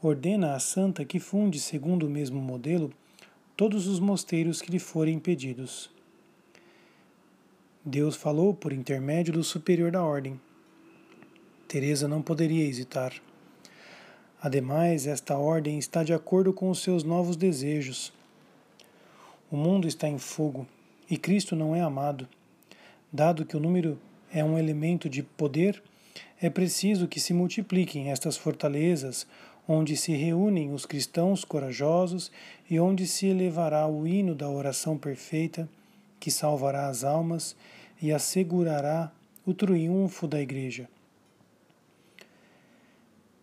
Ordena 0.00 0.54
à 0.54 0.60
santa 0.60 1.04
que 1.04 1.18
funde, 1.18 1.58
segundo 1.58 2.06
o 2.06 2.10
mesmo 2.10 2.40
modelo, 2.40 2.92
todos 3.56 3.88
os 3.88 3.98
mosteiros 3.98 4.62
que 4.62 4.70
lhe 4.70 4.78
forem 4.78 5.18
pedidos. 5.18 5.90
Deus 7.84 8.14
falou 8.14 8.54
por 8.54 8.72
intermédio 8.72 9.32
do 9.32 9.42
superior 9.42 9.90
da 9.90 10.04
ordem. 10.04 10.40
Teresa 11.66 12.06
não 12.06 12.22
poderia 12.22 12.64
hesitar. 12.64 13.12
Ademais, 14.40 15.04
esta 15.04 15.36
ordem 15.36 15.80
está 15.80 16.04
de 16.04 16.12
acordo 16.12 16.52
com 16.52 16.70
os 16.70 16.80
seus 16.80 17.02
novos 17.02 17.34
desejos. 17.34 18.12
O 19.50 19.56
mundo 19.56 19.88
está 19.88 20.08
em 20.08 20.18
fogo 20.18 20.64
e 21.10 21.16
Cristo 21.16 21.56
não 21.56 21.74
é 21.74 21.80
amado. 21.80 22.28
Dado 23.12 23.44
que 23.44 23.56
o 23.56 23.60
número 23.60 23.98
é 24.32 24.44
um 24.44 24.56
elemento 24.56 25.08
de 25.08 25.24
poder, 25.24 25.82
é 26.40 26.48
preciso 26.48 27.08
que 27.08 27.18
se 27.18 27.34
multipliquem 27.34 28.12
estas 28.12 28.36
fortalezas 28.36 29.26
onde 29.68 29.98
se 29.98 30.12
reúnem 30.12 30.72
os 30.72 30.86
cristãos 30.86 31.44
corajosos 31.44 32.32
e 32.70 32.80
onde 32.80 33.06
se 33.06 33.26
elevará 33.26 33.86
o 33.86 34.06
hino 34.06 34.34
da 34.34 34.48
oração 34.48 34.96
perfeita 34.96 35.68
que 36.18 36.30
salvará 36.30 36.88
as 36.88 37.04
almas 37.04 37.54
e 38.00 38.10
assegurará 38.10 39.12
o 39.44 39.52
triunfo 39.52 40.26
da 40.26 40.40
Igreja. 40.40 40.88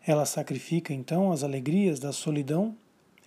Ela 0.05 0.25
sacrifica 0.25 0.93
então 0.93 1.31
as 1.31 1.43
alegrias 1.43 1.99
da 1.99 2.11
solidão 2.11 2.75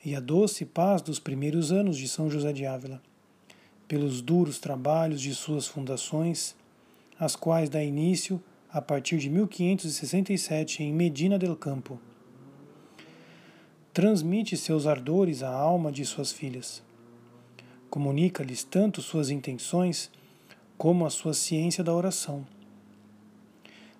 e 0.05 0.15
a 0.15 0.21
doce 0.21 0.65
paz 0.65 1.01
dos 1.01 1.19
primeiros 1.19 1.71
anos 1.73 1.97
de 1.97 2.09
São 2.09 2.29
José 2.29 2.53
de 2.53 2.67
Ávila, 2.67 3.01
pelos 3.87 4.21
duros 4.21 4.59
trabalhos 4.59 5.21
de 5.21 5.35
suas 5.35 5.67
fundações, 5.67 6.55
as 7.19 7.35
quais 7.35 7.69
dá 7.69 7.83
início 7.83 8.43
a 8.71 8.83
partir 8.83 9.19
de 9.19 9.31
1567 9.31 10.83
em 10.83 10.93
Medina 10.93 11.39
del 11.39 11.57
Campo. 11.57 11.99
Transmite 13.99 14.57
seus 14.57 14.87
ardores 14.87 15.43
à 15.43 15.51
alma 15.53 15.91
de 15.91 16.05
suas 16.05 16.31
filhas. 16.31 16.81
Comunica-lhes 17.91 18.63
tanto 18.63 19.03
suas 19.03 19.29
intenções 19.29 20.09
como 20.77 21.05
a 21.05 21.11
sua 21.11 21.35
ciência 21.35 21.83
da 21.83 21.93
oração. 21.93 22.47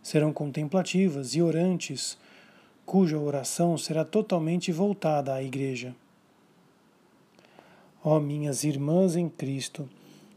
Serão 0.01 0.33
contemplativas 0.33 1.35
e 1.35 1.43
orantes, 1.43 2.17
cuja 2.87 3.19
oração 3.19 3.77
será 3.77 4.05
totalmente 4.05 4.71
voltada 4.71 5.35
à 5.35 5.43
Igreja. 5.43 5.93
Ó 8.05 8.21
minhas 8.21 8.63
irmãs 8.63 9.17
em 9.17 9.29
Cristo, 9.29 9.91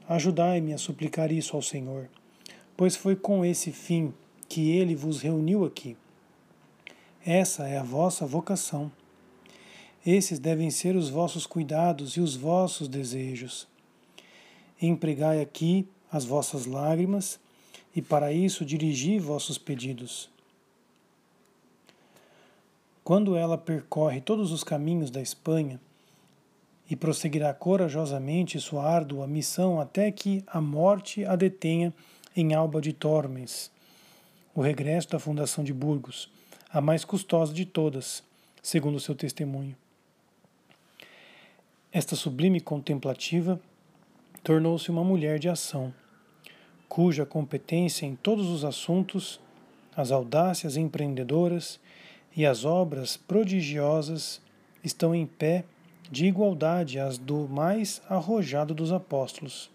ajudai-me 0.10 0.74
a 0.74 0.78
suplicar 0.80 1.32
isso 1.32 1.56
ao 1.56 1.62
Senhor, 1.62 2.10
pois 2.76 2.96
foi 2.96 3.16
com 3.16 3.46
esse 3.46 3.72
fim 3.72 4.12
que 4.50 4.72
Ele 4.72 4.96
vos 4.96 5.22
reuniu 5.22 5.64
aqui. 5.64 5.96
Essa 7.24 7.68
é 7.68 7.78
a 7.78 7.84
vossa 7.84 8.26
vocação. 8.26 8.92
Esses 10.06 10.40
devem 10.40 10.72
ser 10.72 10.96
os 10.96 11.10
vossos 11.10 11.46
cuidados 11.46 12.18
e 12.18 12.22
os 12.22 12.36
vossos 12.36 12.88
desejos. 12.88 13.68
Empregai 14.82 15.42
aqui 15.42 15.88
as 16.12 16.26
vossas 16.26 16.66
lágrimas, 16.66 17.40
e 17.96 18.02
para 18.02 18.32
isso 18.32 18.66
dirigi 18.66 19.20
vossos 19.20 19.58
pedidos. 19.58 20.30
Quando 23.04 23.36
ela 23.36 23.58
percorre 23.58 24.22
todos 24.22 24.52
os 24.52 24.64
caminhos 24.64 25.12
da 25.12 25.22
Espanha 25.22 25.80
e 26.90 26.96
prosseguirá 26.96 27.54
corajosamente 27.54 28.60
sua 28.60 28.84
árdua 28.84 29.28
missão 29.28 29.80
até 29.80 30.12
que 30.12 30.44
a 30.48 30.60
morte 30.60 31.26
a 31.26 31.36
detenha 31.36 31.94
em 32.36 32.54
Alba 32.54 32.82
de 32.82 32.94
Tormes, 32.94 33.72
o 34.56 34.62
regresso 34.62 35.10
da 35.10 35.20
fundação 35.20 35.64
de 35.64 35.74
Burgos, 35.74 36.30
a 36.70 36.82
mais 36.82 37.06
custosa 37.06 37.54
de 37.54 37.66
todas, 37.66 38.24
segundo 38.62 39.00
seu 39.00 39.14
testemunho. 39.14 39.76
Esta 41.94 42.16
sublime 42.16 42.62
contemplativa 42.62 43.60
tornou-se 44.44 44.90
uma 44.90 45.04
mulher 45.04 45.40
de 45.40 45.50
ação 45.50 45.94
cuja 46.92 47.26
competência 47.26 48.06
em 48.06 48.18
todos 48.18 48.50
os 48.50 48.66
assuntos, 48.66 49.40
as 49.96 50.12
audácias 50.12 50.76
empreendedoras 50.76 51.80
e 52.36 52.46
as 52.46 52.66
obras 52.66 53.16
prodigiosas 53.16 54.42
estão 54.84 55.16
em 55.16 55.26
pé 55.26 55.64
de 56.12 56.26
igualdade 56.26 57.00
às 57.00 57.18
do 57.18 57.48
mais 57.48 58.02
arrojado 58.10 58.74
dos 58.74 58.92
apóstolos. 58.92 59.72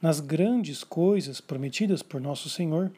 Nas 0.00 0.20
grandes 0.20 0.84
coisas 0.84 1.40
prometidas 1.40 2.02
por 2.02 2.20
Nosso 2.20 2.48
Senhor, 2.48 2.92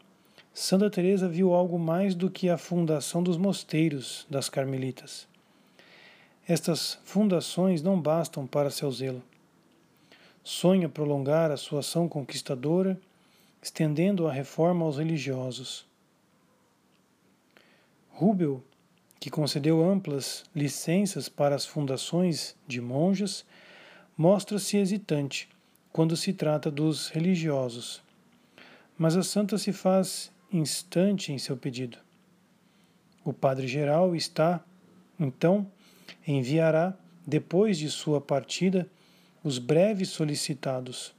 Santa 0.53 0.91
Teresa 0.91 1.27
viu 1.27 1.55
algo 1.55 1.79
mais 1.79 2.15
do 2.15 2.31
que 2.31 2.51
a 2.51 2.59
fundação 2.59 3.23
dos 3.23 3.39
mosteiros 3.39 4.27
das 4.29 4.51
carmelitas. 4.51 5.27
Estas 6.47 6.99
fundações 7.05 7.83
não 7.83 8.01
bastam 8.01 8.47
para 8.47 8.71
seu 8.71 8.91
zelo 8.91 9.23
sonha 10.45 10.91
prolongar 10.91 11.51
a 11.51 11.57
sua 11.57 11.81
ação 11.81 12.07
conquistadora, 12.07 13.01
estendendo 13.63 14.29
a 14.29 14.33
reforma 14.33 14.85
aos 14.85 14.99
religiosos. 14.99 15.87
Rubel, 18.11 18.63
que 19.19 19.31
concedeu 19.31 19.83
amplas 19.83 20.45
licenças 20.55 21.31
para 21.31 21.57
as 21.57 21.65
fundações 21.65 22.55
de 22.69 22.79
monjas, 22.79 23.45
mostra-se 24.17 24.77
hesitante 24.77 25.49
quando 25.91 26.15
se 26.15 26.35
trata 26.35 26.71
dos 26.71 27.09
religiosos, 27.09 28.03
mas 28.99 29.17
a 29.17 29.23
santa 29.23 29.57
se 29.57 29.73
faz 29.73 30.31
instante 30.53 31.33
em 31.33 31.39
seu 31.39 31.57
pedido. 31.57 31.97
O 33.25 33.33
padre-geral 33.33 34.15
está, 34.15 34.63
então, 35.19 35.67
enviará, 36.27 36.95
depois 37.27 37.79
de 37.79 37.91
sua 37.91 38.21
partida, 38.21 38.89
os 39.43 39.59
breves 39.59 40.09
solicitados. 40.11 41.15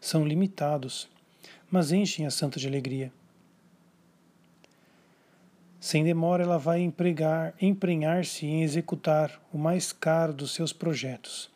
São 0.00 0.26
limitados, 0.26 1.08
mas 1.70 1.92
enchem 1.92 2.26
a 2.26 2.30
santa 2.30 2.58
de 2.58 2.66
alegria. 2.66 3.12
Sem 5.80 6.04
demora, 6.04 6.42
ela 6.42 6.58
vai 6.58 6.80
empregar, 6.80 7.54
emprenhar-se 7.60 8.44
em 8.44 8.62
executar 8.62 9.40
o 9.50 9.56
mais 9.56 9.92
caro 9.92 10.34
dos 10.34 10.52
seus 10.52 10.74
projetos, 10.74 11.50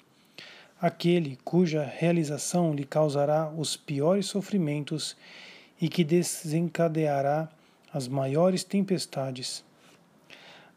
aquele 0.80 1.38
cuja 1.44 1.84
realização 1.84 2.72
lhe 2.74 2.84
causará 2.84 3.50
os 3.50 3.76
piores 3.76 4.24
sofrimentos 4.26 5.14
e 5.78 5.90
que 5.90 6.02
desencadeará 6.02 7.50
as 7.92 8.08
maiores 8.08 8.64
tempestades. 8.64 9.62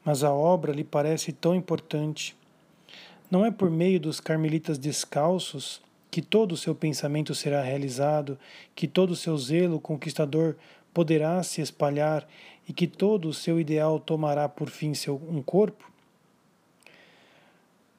Mas 0.08 0.24
a 0.24 0.32
obra 0.32 0.72
lhe 0.72 0.86
parece 0.86 1.34
tão 1.34 1.54
importante. 1.54 2.34
Não 3.30 3.46
é 3.46 3.52
por 3.52 3.70
meio 3.70 4.00
dos 4.00 4.22
carmelitas 4.22 4.78
descalços 4.78 5.82
que 6.10 6.22
todo 6.22 6.54
o 6.54 6.58
seu 6.58 6.74
pensamento 6.74 7.36
será 7.36 7.62
realizado, 7.62 8.40
que 8.74 8.88
todo 8.88 9.10
o 9.12 9.18
seu 9.18 9.38
zelo 9.38 9.82
conquistador 9.82 10.56
poderá 10.94 11.44
se 11.44 11.60
espalhar 11.60 12.26
e 12.70 12.72
que 12.72 12.88
todo 12.88 13.28
o 13.28 13.34
seu 13.34 13.60
ideal 13.60 14.00
tomará 14.00 14.48
por 14.48 14.70
fim 14.70 14.94
seu, 14.94 15.22
um 15.30 15.44
corpo? 15.44 15.92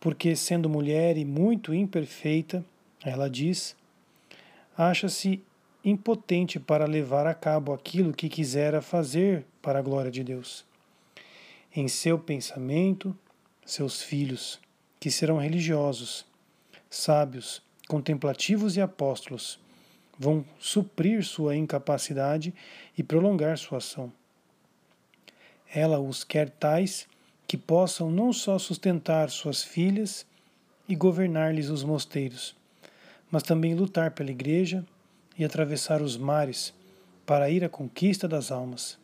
Porque, 0.01 0.35
sendo 0.35 0.67
mulher 0.67 1.19
e 1.19 1.27
muito 1.27 1.75
imperfeita, 1.75 2.65
ela 3.05 3.29
diz, 3.29 3.77
acha-se 4.75 5.43
impotente 5.85 6.59
para 6.59 6.87
levar 6.87 7.27
a 7.27 7.35
cabo 7.35 7.75
aquilo 7.75 8.15
que 8.15 8.31
quisera 8.31 8.81
fazer 8.81 9.45
para 9.61 9.81
a 9.81 9.83
glória 9.83 10.11
de 10.11 10.25
Deus. 10.25 10.67
Em 11.81 11.87
seu 11.87 12.19
pensamento, 12.19 13.17
seus 13.65 14.03
filhos, 14.03 14.59
que 14.99 15.13
serão 15.13 15.39
religiosos, 15.39 16.27
sábios, 16.91 17.63
contemplativos 17.87 18.77
e 18.77 18.81
apóstolos, 18.81 19.61
vão 20.19 20.45
suprir 20.59 21.25
sua 21.25 21.55
incapacidade 21.55 22.53
e 22.99 23.03
prolongar 23.05 23.57
sua 23.59 23.79
ação. 23.79 24.13
Ela 25.73 26.01
os 26.01 26.25
quer 26.25 26.51
tais 26.51 27.07
que 27.47 27.57
possam 27.57 28.11
não 28.11 28.33
só 28.33 28.59
sustentar 28.59 29.31
suas 29.31 29.63
filhas 29.63 30.27
e 30.89 30.97
governar-lhes 30.97 31.69
os 31.69 31.85
mosteiros, 31.85 32.57
mas 33.31 33.45
também 33.45 33.77
lutar 33.77 34.11
pela 34.11 34.33
igreja 34.33 34.85
e 35.39 35.45
atravessar 35.45 36.03
os 36.03 36.17
mares 36.17 36.75
para 37.25 37.49
ir 37.49 37.63
à 37.63 37.69
conquista 37.69 38.27
das 38.27 38.51
almas. 38.51 38.98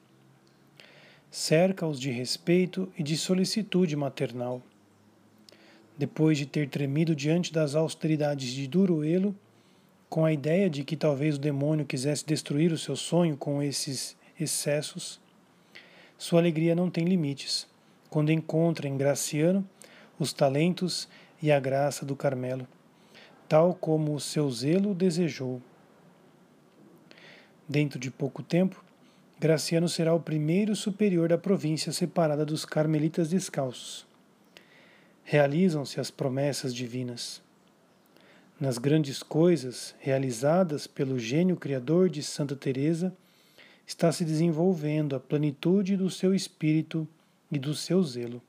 Cerca-os 1.37 1.99
de 1.99 2.12
respeito 2.12 2.88
e 2.97 3.03
de 3.03 3.16
solicitude 3.16 3.97
maternal. 3.97 4.62
Depois 5.99 6.38
de 6.38 6.47
ter 6.47 6.68
tremido 6.68 7.12
diante 7.12 7.53
das 7.53 7.75
austeridades 7.75 8.53
de 8.53 8.68
Duruelo, 8.68 9.35
com 10.09 10.25
a 10.25 10.33
ideia 10.33 10.70
de 10.70 10.85
que 10.85 10.94
talvez 10.94 11.35
o 11.35 11.40
demônio 11.40 11.85
quisesse 11.85 12.25
destruir 12.25 12.70
o 12.70 12.79
seu 12.79 12.94
sonho 12.94 13.37
com 13.37 13.61
esses 13.61 14.16
excessos, 14.38 15.20
sua 16.16 16.38
alegria 16.38 16.73
não 16.73 16.88
tem 16.88 17.05
limites 17.05 17.66
quando 18.09 18.31
encontra 18.31 18.87
em 18.87 18.97
Graciano 18.97 19.68
os 20.20 20.33
talentos 20.33 21.09
e 21.42 21.51
a 21.51 21.59
graça 21.59 22.07
do 22.07 22.14
Carmelo, 22.14 22.64
tal 23.49 23.75
como 23.75 24.14
o 24.14 24.20
seu 24.20 24.49
zelo 24.53 24.94
desejou. 24.94 25.61
Dentro 27.68 27.99
de 27.99 28.09
pouco 28.09 28.40
tempo, 28.40 28.85
Graciano 29.44 29.90
será 29.90 30.14
o 30.14 30.20
primeiro 30.20 30.74
superior 30.74 31.28
da 31.28 31.37
província 31.37 31.92
separada 31.92 32.46
dos 32.46 32.64
carmelitas 32.64 33.28
descalços. 33.28 34.07
Realizam-se 35.22 36.00
as 36.00 36.11
promessas 36.11 36.74
divinas. 36.74 37.42
Nas 38.59 38.78
grandes 38.78 39.22
coisas 39.22 39.94
realizadas 39.98 40.87
pelo 40.87 41.18
gênio 41.18 41.59
criador 41.59 42.09
de 42.09 42.22
Santa 42.22 42.57
Teresa, 42.57 43.14
está 43.87 44.11
se 44.11 44.24
desenvolvendo 44.24 45.14
a 45.14 45.20
plenitude 45.20 45.94
do 45.94 46.09
seu 46.09 46.35
espírito 46.35 47.07
e 47.52 47.59
do 47.59 47.74
seu 47.74 48.02
zelo. 48.02 48.42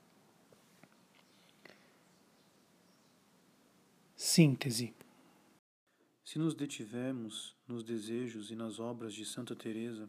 Síntese. 4.16 4.94
Se 6.24 6.38
nos 6.38 6.54
detivermos 6.54 7.54
nos 7.68 7.84
desejos 7.84 8.50
e 8.50 8.56
nas 8.56 8.80
obras 8.80 9.12
de 9.12 9.26
Santa 9.26 9.54
Teresa, 9.54 10.08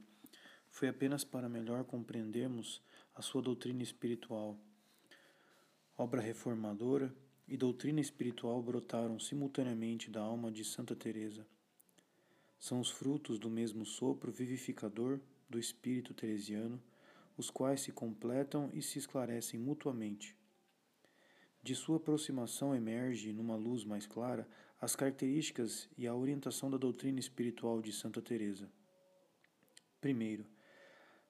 foi 0.78 0.88
apenas 0.88 1.24
para 1.24 1.50
melhor 1.50 1.84
compreendermos 1.84 2.82
a 3.16 3.22
sua 3.22 3.42
doutrina 3.42 3.82
espiritual. 3.82 4.56
Obra 5.98 6.22
reformadora 6.22 7.12
e 7.48 7.58
doutrina 7.58 8.00
espiritual 8.00 8.62
brotaram 8.62 9.20
simultaneamente 9.20 10.12
da 10.12 10.22
alma 10.22 10.52
de 10.52 10.63
Santa 10.63 10.96
Teresa 10.96 11.46
são 12.60 12.80
os 12.80 12.90
frutos 12.90 13.38
do 13.38 13.50
mesmo 13.50 13.86
sopro 13.86 14.32
vivificador 14.32 15.20
do 15.50 15.60
espírito 15.60 16.13
teresiano, 16.13 16.82
os 17.38 17.50
quais 17.50 17.82
se 17.82 17.92
completam 17.92 18.70
e 18.74 18.82
se 18.82 18.98
esclarecem 18.98 19.60
mutuamente. 19.60 20.36
De 21.62 21.76
sua 21.76 21.98
aproximação 21.98 22.76
emerge, 22.76 23.32
numa 23.32 23.56
luz 23.56 23.84
mais 23.84 24.06
clara, 24.06 24.48
as 24.80 24.96
características 24.96 25.90
e 25.98 26.08
a 26.08 26.16
orientação 26.16 26.70
da 26.70 26.78
doutrina 26.78 27.20
espiritual 27.20 27.82
de 27.82 27.92
Santa 27.92 28.22
Teresa. 28.22 28.70
Primeiro, 30.00 30.46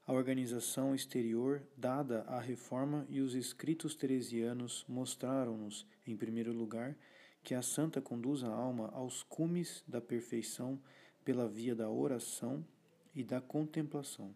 a 0.07 0.13
organização 0.13 0.95
exterior 0.95 1.61
dada 1.75 2.21
à 2.21 2.39
reforma 2.39 3.05
e 3.09 3.19
os 3.19 3.35
escritos 3.35 3.93
teresianos 3.93 4.85
mostraram-nos, 4.87 5.85
em 6.05 6.15
primeiro 6.15 6.53
lugar, 6.53 6.97
que 7.43 7.53
a 7.53 7.61
santa 7.61 8.01
conduz 8.01 8.41
a 8.41 8.47
alma 8.47 8.89
aos 8.93 9.21
cumes 9.21 9.83
da 9.85 9.99
perfeição 9.99 10.81
pela 11.25 11.45
via 11.45 11.75
da 11.75 11.89
oração 11.89 12.65
e 13.13 13.21
da 13.21 13.41
contemplação. 13.41 14.33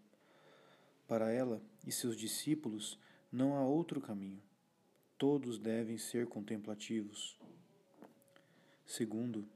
Para 1.07 1.31
ela 1.31 1.62
e 1.88 1.91
seus 1.91 2.17
discípulos 2.17 2.99
não 3.31 3.55
há 3.55 3.65
outro 3.65 4.01
caminho. 4.01 4.43
Todos 5.17 5.57
devem 5.57 5.97
ser 5.97 6.27
contemplativos. 6.27 7.39
Segundo, 8.86 9.47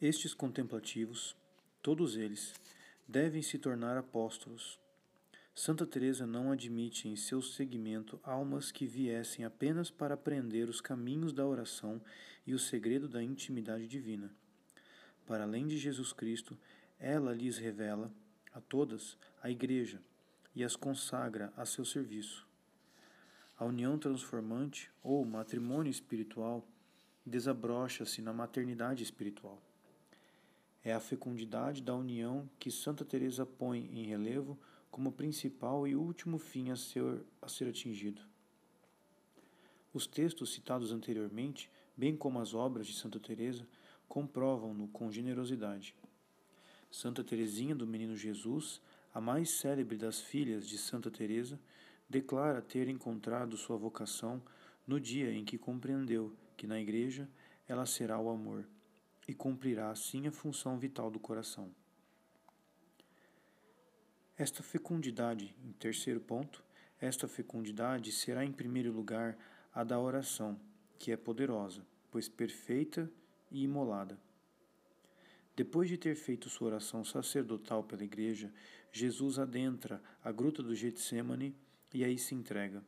estes 0.00 0.32
contemplativos, 0.34 1.36
todos 1.82 2.16
eles, 2.16 2.54
devem 3.08 3.42
se 3.42 3.58
tornar 3.58 3.96
apóstolos. 3.96 4.83
Santa 5.54 5.86
Teresa 5.86 6.26
não 6.26 6.50
admite 6.50 7.08
em 7.08 7.16
seu 7.16 7.40
seguimento 7.40 8.18
almas 8.22 8.72
que 8.72 8.86
viessem 8.86 9.44
apenas 9.44 9.90
para 9.90 10.14
aprender 10.14 10.68
os 10.68 10.80
caminhos 10.80 11.32
da 11.32 11.46
oração 11.46 12.02
e 12.46 12.52
o 12.52 12.58
segredo 12.58 13.08
da 13.08 13.22
intimidade 13.22 13.86
divina 13.86 14.34
para 15.26 15.44
além 15.44 15.66
de 15.66 15.78
Jesus 15.78 16.12
Cristo, 16.12 16.56
ela 16.98 17.32
lhes 17.32 17.58
revela 17.58 18.10
a 18.52 18.60
todas 18.60 19.16
a 19.42 19.50
Igreja 19.50 20.00
e 20.54 20.62
as 20.62 20.76
consagra 20.76 21.52
a 21.56 21.64
seu 21.64 21.84
serviço. 21.84 22.46
A 23.56 23.64
união 23.64 23.98
transformante 23.98 24.90
ou 25.02 25.24
matrimônio 25.24 25.90
espiritual 25.90 26.66
desabrocha-se 27.24 28.20
na 28.20 28.32
maternidade 28.32 29.02
espiritual. 29.02 29.62
É 30.82 30.92
a 30.92 31.00
fecundidade 31.00 31.82
da 31.82 31.94
união 31.94 32.48
que 32.58 32.70
Santa 32.70 33.04
Teresa 33.04 33.46
põe 33.46 33.88
em 33.92 34.04
relevo 34.04 34.58
como 34.94 35.10
principal 35.10 35.88
e 35.88 35.96
último 35.96 36.38
fim 36.38 36.70
a 36.70 36.76
ser, 36.76 37.24
a 37.42 37.48
ser 37.48 37.66
atingido. 37.66 38.22
Os 39.92 40.06
textos 40.06 40.54
citados 40.54 40.92
anteriormente, 40.92 41.68
bem 41.96 42.16
como 42.16 42.38
as 42.38 42.54
obras 42.54 42.86
de 42.86 42.94
Santa 42.94 43.18
Teresa, 43.18 43.66
comprovam-no 44.06 44.86
com 44.86 45.10
generosidade. 45.10 45.96
Santa 46.92 47.24
Teresinha 47.24 47.74
do 47.74 47.88
Menino 47.88 48.16
Jesus, 48.16 48.80
a 49.12 49.20
mais 49.20 49.50
célebre 49.50 49.96
das 49.96 50.20
filhas 50.20 50.64
de 50.68 50.78
Santa 50.78 51.10
Teresa, 51.10 51.58
declara 52.08 52.62
ter 52.62 52.86
encontrado 52.86 53.56
sua 53.56 53.76
vocação 53.76 54.40
no 54.86 55.00
dia 55.00 55.32
em 55.32 55.44
que 55.44 55.58
compreendeu 55.58 56.32
que 56.56 56.68
na 56.68 56.80
igreja 56.80 57.28
ela 57.66 57.84
será 57.84 58.20
o 58.20 58.30
amor 58.30 58.64
e 59.26 59.34
cumprirá 59.34 59.90
assim 59.90 60.28
a 60.28 60.30
função 60.30 60.78
vital 60.78 61.10
do 61.10 61.18
coração. 61.18 61.68
Esta 64.36 64.64
fecundidade, 64.64 65.54
em 65.64 65.70
terceiro 65.72 66.20
ponto, 66.20 66.64
esta 67.00 67.28
fecundidade 67.28 68.10
será 68.10 68.44
em 68.44 68.50
primeiro 68.50 68.90
lugar 68.90 69.38
a 69.72 69.84
da 69.84 70.00
oração, 70.00 70.58
que 70.98 71.12
é 71.12 71.16
poderosa, 71.16 71.86
pois 72.10 72.28
perfeita 72.28 73.08
e 73.48 73.62
imolada. 73.62 74.18
Depois 75.54 75.88
de 75.88 75.96
ter 75.96 76.16
feito 76.16 76.48
sua 76.48 76.66
oração 76.66 77.04
sacerdotal 77.04 77.84
pela 77.84 78.02
igreja, 78.02 78.52
Jesus 78.92 79.38
adentra 79.38 80.02
a 80.22 80.32
gruta 80.32 80.64
do 80.64 80.74
Getsemane 80.74 81.54
e 81.92 82.02
aí 82.02 82.18
se 82.18 82.34
entrega. 82.34 82.84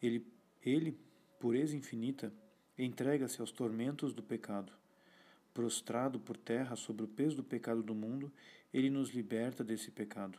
Ele, 0.00 0.24
ele 0.62 0.96
pureza 1.40 1.76
infinita, 1.76 2.32
entrega-se 2.78 3.40
aos 3.40 3.50
tormentos 3.50 4.12
do 4.12 4.22
pecado. 4.22 4.72
Prostrado 5.54 6.18
por 6.18 6.36
terra 6.36 6.74
sobre 6.74 7.04
o 7.04 7.08
peso 7.08 7.36
do 7.36 7.44
pecado 7.44 7.80
do 7.80 7.94
mundo, 7.94 8.32
ele 8.72 8.90
nos 8.90 9.10
liberta 9.10 9.62
desse 9.62 9.88
pecado. 9.92 10.36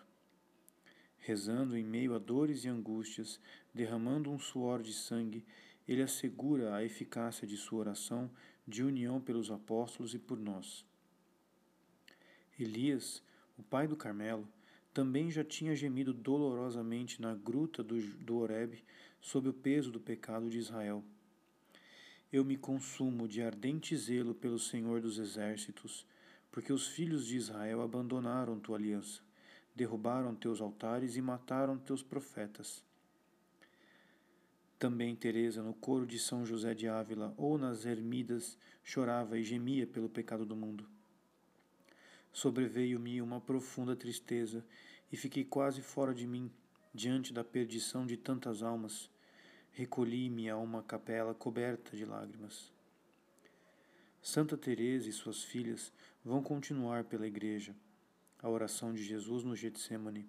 Rezando 1.17 1.77
em 1.77 1.83
meio 1.83 2.13
a 2.13 2.19
dores 2.19 2.65
e 2.65 2.67
angústias, 2.67 3.39
derramando 3.73 4.29
um 4.29 4.37
suor 4.37 4.83
de 4.83 4.93
sangue, 4.93 5.45
ele 5.87 6.01
assegura 6.01 6.75
a 6.75 6.83
eficácia 6.83 7.47
de 7.47 7.55
sua 7.55 7.79
oração 7.79 8.29
de 8.67 8.83
união 8.83 9.21
pelos 9.21 9.49
apóstolos 9.49 10.13
e 10.13 10.19
por 10.19 10.37
nós. 10.37 10.85
Elias, 12.59 13.23
o 13.57 13.63
pai 13.63 13.87
do 13.87 13.95
Carmelo, 13.95 14.47
também 14.93 15.31
já 15.31 15.43
tinha 15.43 15.75
gemido 15.75 16.13
dolorosamente 16.13 17.21
na 17.21 17.33
gruta 17.33 17.83
do, 17.83 18.01
do 18.17 18.37
Horebe 18.37 18.83
sob 19.21 19.49
o 19.49 19.53
peso 19.53 19.91
do 19.91 19.99
pecado 19.99 20.49
de 20.49 20.57
Israel. 20.57 21.03
Eu 22.31 22.43
me 22.43 22.57
consumo 22.57 23.27
de 23.27 23.41
ardente 23.41 23.95
zelo 23.95 24.33
pelo 24.33 24.59
Senhor 24.59 25.01
dos 25.01 25.17
Exércitos, 25.17 26.05
porque 26.51 26.73
os 26.73 26.87
filhos 26.87 27.25
de 27.25 27.37
Israel 27.37 27.81
abandonaram 27.81 28.59
tua 28.59 28.77
aliança, 28.77 29.21
derrubaram 29.75 30.35
teus 30.35 30.61
altares 30.61 31.15
e 31.15 31.21
mataram 31.21 31.77
teus 31.77 32.03
profetas. 32.03 32.83
Também 34.77 35.15
Teresa, 35.15 35.63
no 35.63 35.73
coro 35.73 36.05
de 36.05 36.19
São 36.19 36.45
José 36.45 36.73
de 36.73 36.87
Ávila 36.87 37.33
ou 37.37 37.57
nas 37.57 37.85
ermidas, 37.85 38.57
chorava 38.83 39.37
e 39.37 39.43
gemia 39.43 39.87
pelo 39.87 40.09
pecado 40.09 40.45
do 40.45 40.55
mundo 40.55 40.87
sobreveio-me 42.35 43.21
uma 43.21 43.39
profunda 43.39 43.95
tristeza 43.95 44.63
e 45.09 45.15
fiquei 45.15 45.45
quase 45.45 45.81
fora 45.81 46.13
de 46.13 46.27
mim 46.27 46.51
diante 46.93 47.31
da 47.31 47.45
perdição 47.45 48.05
de 48.05 48.17
tantas 48.17 48.61
almas. 48.61 49.09
Recolhi-me 49.77 50.49
a 50.49 50.55
uma 50.55 50.81
capela 50.81 51.33
coberta 51.33 51.97
de 51.97 52.05
lágrimas. 52.05 52.71
Santa 54.21 54.55
Teresa 54.55 55.09
e 55.09 55.11
suas 55.11 55.43
filhas 55.43 55.91
vão 56.23 56.41
continuar 56.41 57.03
pela 57.03 57.27
igreja 57.27 57.75
a 58.41 58.49
oração 58.49 58.93
de 58.93 59.03
Jesus 59.03 59.43
no 59.43 59.53
Getsemane. 59.53 60.25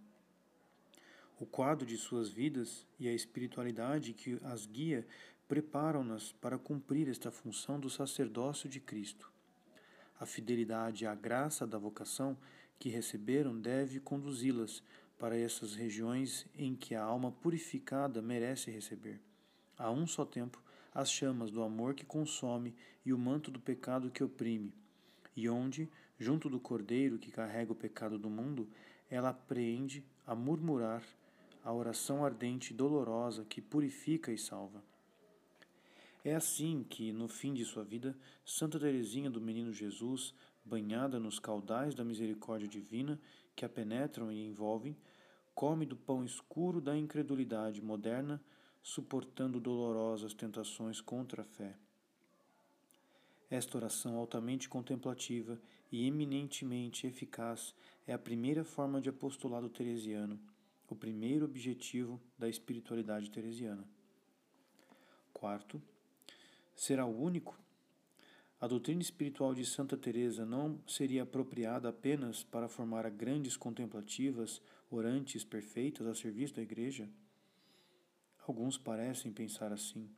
O 1.38 1.46
quadro 1.46 1.86
de 1.86 1.96
suas 1.96 2.28
vidas 2.28 2.84
e 2.98 3.06
a 3.06 3.12
espiritualidade 3.12 4.14
que 4.14 4.36
as 4.42 4.66
guia 4.66 5.06
preparam-nas 5.46 6.32
para 6.32 6.58
cumprir 6.58 7.08
esta 7.08 7.30
função 7.30 7.78
do 7.78 7.88
sacerdócio 7.88 8.68
de 8.68 8.80
Cristo. 8.80 9.30
A 10.18 10.26
fidelidade 10.26 11.06
à 11.06 11.14
graça 11.14 11.64
da 11.64 11.78
vocação 11.78 12.36
que 12.80 12.88
receberam 12.88 13.56
deve 13.56 14.00
conduzi-las 14.00 14.82
para 15.16 15.38
essas 15.38 15.76
regiões 15.76 16.48
em 16.58 16.74
que 16.74 16.96
a 16.96 17.04
alma 17.04 17.30
purificada 17.30 18.20
merece 18.20 18.72
receber. 18.72 19.20
A 19.78 19.90
um 19.90 20.06
só 20.06 20.24
tempo, 20.24 20.62
as 20.94 21.10
chamas 21.10 21.50
do 21.50 21.62
amor 21.62 21.94
que 21.94 22.04
consome 22.04 22.74
e 23.04 23.12
o 23.12 23.18
manto 23.18 23.50
do 23.50 23.60
pecado 23.60 24.10
que 24.10 24.24
oprime, 24.24 24.72
e 25.36 25.48
onde, 25.48 25.88
junto 26.18 26.48
do 26.48 26.58
cordeiro 26.58 27.18
que 27.18 27.30
carrega 27.30 27.72
o 27.72 27.76
pecado 27.76 28.18
do 28.18 28.30
mundo, 28.30 28.68
ela 29.10 29.28
aprende 29.28 30.02
a 30.26 30.34
murmurar 30.34 31.02
a 31.62 31.72
oração 31.72 32.24
ardente 32.24 32.72
e 32.72 32.76
dolorosa 32.76 33.44
que 33.44 33.60
purifica 33.60 34.32
e 34.32 34.38
salva. 34.38 34.82
É 36.24 36.34
assim 36.34 36.84
que, 36.88 37.12
no 37.12 37.28
fim 37.28 37.54
de 37.54 37.64
sua 37.64 37.84
vida, 37.84 38.16
Santa 38.44 38.80
Teresinha 38.80 39.30
do 39.30 39.40
Menino 39.40 39.72
Jesus, 39.72 40.34
banhada 40.64 41.20
nos 41.20 41.38
caudais 41.38 41.94
da 41.94 42.04
misericórdia 42.04 42.66
divina 42.66 43.20
que 43.54 43.64
a 43.64 43.68
penetram 43.68 44.32
e 44.32 44.44
envolvem, 44.44 44.96
come 45.54 45.86
do 45.86 45.96
pão 45.96 46.24
escuro 46.24 46.80
da 46.80 46.96
incredulidade 46.96 47.80
moderna, 47.80 48.42
suportando 48.86 49.58
dolorosas 49.58 50.32
tentações 50.32 51.00
contra 51.00 51.42
a 51.42 51.44
fé. 51.44 51.74
Esta 53.50 53.76
oração 53.76 54.16
altamente 54.16 54.68
contemplativa 54.68 55.60
e 55.90 56.06
eminentemente 56.06 57.04
eficaz 57.04 57.74
é 58.06 58.12
a 58.12 58.18
primeira 58.18 58.62
forma 58.62 59.00
de 59.00 59.08
apostolado 59.08 59.68
teresiano, 59.68 60.38
o 60.88 60.94
primeiro 60.94 61.46
objetivo 61.46 62.20
da 62.38 62.48
espiritualidade 62.48 63.28
teresiana. 63.28 63.84
Quarto, 65.32 65.82
será 66.72 67.04
o 67.04 67.20
único? 67.20 67.58
A 68.60 68.68
doutrina 68.68 69.02
espiritual 69.02 69.52
de 69.52 69.66
Santa 69.66 69.96
Teresa 69.96 70.46
não 70.46 70.80
seria 70.86 71.24
apropriada 71.24 71.88
apenas 71.88 72.44
para 72.44 72.68
formar 72.68 73.10
grandes 73.10 73.56
contemplativas, 73.56 74.62
orantes 74.88 75.44
perfeitas 75.44 76.06
a 76.06 76.14
serviço 76.14 76.54
da 76.54 76.62
igreja? 76.62 77.10
Alguns 78.46 78.78
parecem 78.78 79.32
pensar 79.32 79.72
assim. 79.72 80.08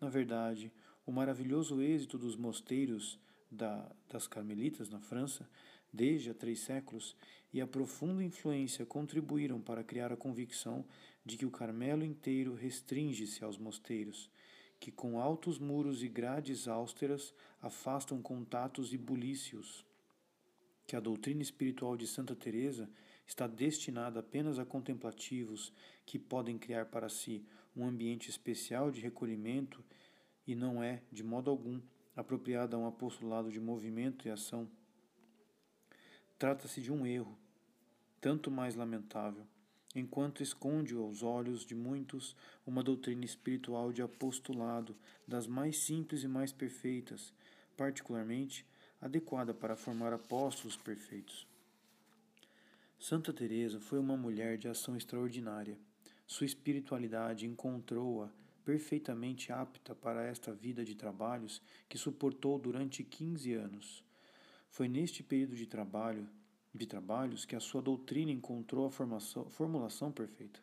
Na 0.00 0.08
verdade, 0.08 0.72
o 1.04 1.12
maravilhoso 1.12 1.82
êxito 1.82 2.16
dos 2.16 2.36
mosteiros 2.36 3.18
da, 3.50 3.90
das 4.08 4.26
Carmelitas 4.26 4.88
na 4.88 5.00
França, 5.00 5.48
desde 5.92 6.30
há 6.30 6.34
três 6.34 6.60
séculos, 6.60 7.16
e 7.52 7.60
a 7.60 7.66
profunda 7.66 8.24
influência 8.24 8.86
contribuíram 8.86 9.60
para 9.60 9.84
criar 9.84 10.12
a 10.12 10.16
convicção 10.16 10.84
de 11.24 11.36
que 11.36 11.44
o 11.44 11.50
Carmelo 11.50 12.04
inteiro 12.04 12.54
restringe-se 12.54 13.44
aos 13.44 13.58
mosteiros 13.58 14.30
que 14.82 14.90
com 14.90 15.20
altos 15.20 15.60
muros 15.60 16.02
e 16.02 16.08
grades 16.08 16.66
austeras 16.66 17.32
afastam 17.60 18.20
contatos 18.20 18.92
e 18.92 18.98
bulícios, 18.98 19.86
que 20.88 20.96
a 20.96 21.00
doutrina 21.00 21.40
espiritual 21.40 21.96
de 21.96 22.04
Santa 22.04 22.34
Teresa 22.34 22.90
está 23.26 23.46
destinada 23.46 24.20
apenas 24.20 24.58
a 24.58 24.64
contemplativos 24.64 25.72
que 26.04 26.18
podem 26.18 26.58
criar 26.58 26.86
para 26.86 27.08
si 27.08 27.44
um 27.76 27.84
ambiente 27.86 28.28
especial 28.28 28.90
de 28.90 29.00
recolhimento 29.00 29.82
e 30.46 30.54
não 30.54 30.82
é, 30.82 31.02
de 31.10 31.22
modo 31.22 31.50
algum, 31.50 31.80
apropriada 32.14 32.76
a 32.76 32.78
um 32.78 32.86
apostolado 32.86 33.50
de 33.50 33.60
movimento 33.60 34.26
e 34.26 34.30
ação. 34.30 34.68
Trata-se 36.38 36.80
de 36.82 36.92
um 36.92 37.06
erro, 37.06 37.38
tanto 38.20 38.50
mais 38.50 38.74
lamentável, 38.74 39.46
enquanto 39.94 40.42
esconde 40.42 40.94
aos 40.94 41.22
olhos 41.22 41.64
de 41.64 41.74
muitos 41.74 42.36
uma 42.66 42.82
doutrina 42.82 43.24
espiritual 43.24 43.92
de 43.92 44.02
apostolado 44.02 44.96
das 45.26 45.46
mais 45.46 45.78
simples 45.78 46.22
e 46.22 46.28
mais 46.28 46.52
perfeitas, 46.52 47.32
particularmente 47.76 48.66
adequada 49.00 49.54
para 49.54 49.76
formar 49.76 50.12
apóstolos 50.12 50.76
perfeitos. 50.76 51.51
Santa 53.02 53.32
Teresa 53.32 53.80
foi 53.80 53.98
uma 53.98 54.16
mulher 54.16 54.56
de 54.56 54.68
ação 54.68 54.96
extraordinária. 54.96 55.76
Sua 56.24 56.46
espiritualidade 56.46 57.48
encontrou-a 57.48 58.30
perfeitamente 58.64 59.50
apta 59.50 59.92
para 59.92 60.22
esta 60.22 60.52
vida 60.52 60.84
de 60.84 60.94
trabalhos 60.94 61.60
que 61.88 61.98
suportou 61.98 62.60
durante 62.60 63.02
15 63.02 63.54
anos. 63.54 64.04
Foi 64.70 64.86
neste 64.86 65.20
período 65.20 65.56
de 65.56 65.66
trabalho 65.66 66.28
de 66.72 66.86
trabalhos 66.86 67.44
que 67.44 67.56
a 67.56 67.60
sua 67.60 67.82
doutrina 67.82 68.30
encontrou 68.30 68.86
a 68.86 68.90
formação, 68.92 69.50
formulação 69.50 70.12
perfeita. 70.12 70.60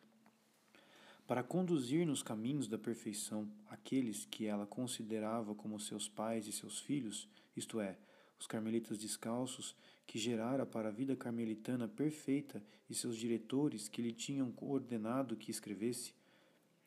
Para 1.26 1.42
conduzir 1.42 2.06
nos 2.06 2.22
caminhos 2.22 2.66
da 2.66 2.78
perfeição 2.78 3.52
aqueles 3.68 4.24
que 4.24 4.46
ela 4.46 4.66
considerava 4.66 5.54
como 5.54 5.78
seus 5.78 6.08
pais 6.08 6.46
e 6.46 6.52
seus 6.52 6.80
filhos, 6.80 7.28
isto 7.54 7.78
é, 7.80 7.98
os 8.38 8.46
carmelitas 8.46 8.96
descalços, 8.96 9.76
que 10.10 10.18
gerara 10.18 10.66
para 10.66 10.88
a 10.88 10.90
vida 10.90 11.14
carmelitana 11.14 11.86
perfeita 11.86 12.60
e 12.88 12.94
seus 12.96 13.16
diretores 13.16 13.86
que 13.86 14.02
lhe 14.02 14.10
tinham 14.10 14.52
ordenado 14.56 15.36
que 15.36 15.52
escrevesse, 15.52 16.12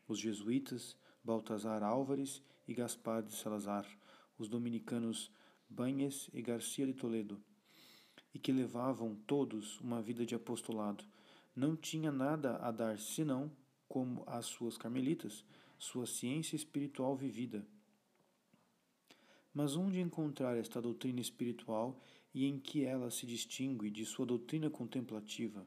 os 0.06 0.20
jesuítas 0.20 0.98
Baltazar 1.24 1.84
Álvares 1.84 2.44
e 2.68 2.74
Gaspar 2.74 3.24
de 3.24 3.34
Salazar, 3.34 3.88
os 4.38 4.50
dominicanos 4.50 5.32
Banhes 5.70 6.30
e 6.34 6.42
Garcia 6.42 6.86
de 6.86 6.94
Toledo, 6.94 7.42
e 8.34 8.40
que 8.40 8.52
levavam 8.52 9.16
todos 9.26 9.80
uma 9.80 10.02
vida 10.02 10.26
de 10.26 10.36
apostolado, 10.36 11.06
não 11.56 11.78
tinha 11.78 12.12
nada 12.12 12.58
a 12.58 12.72
dar 12.72 13.00
senão, 13.00 13.50
como 13.88 14.26
as 14.28 14.48
suas 14.48 14.78
carmelitas, 14.78 15.46
sua 15.80 16.06
ciência 16.06 16.58
espiritual 16.58 17.16
vivida. 17.16 17.66
Mas 19.54 19.78
onde 19.78 20.02
encontrar 20.02 20.58
esta 20.58 20.82
doutrina 20.82 21.22
espiritual 21.22 21.98
e 22.34 22.46
em 22.46 22.60
que 22.60 22.84
ela 22.84 23.12
se 23.12 23.26
distingue 23.26 23.89
de 23.89 24.06
sua 24.06 24.26
doutrina 24.26 24.69
contemplativa? 24.69 25.65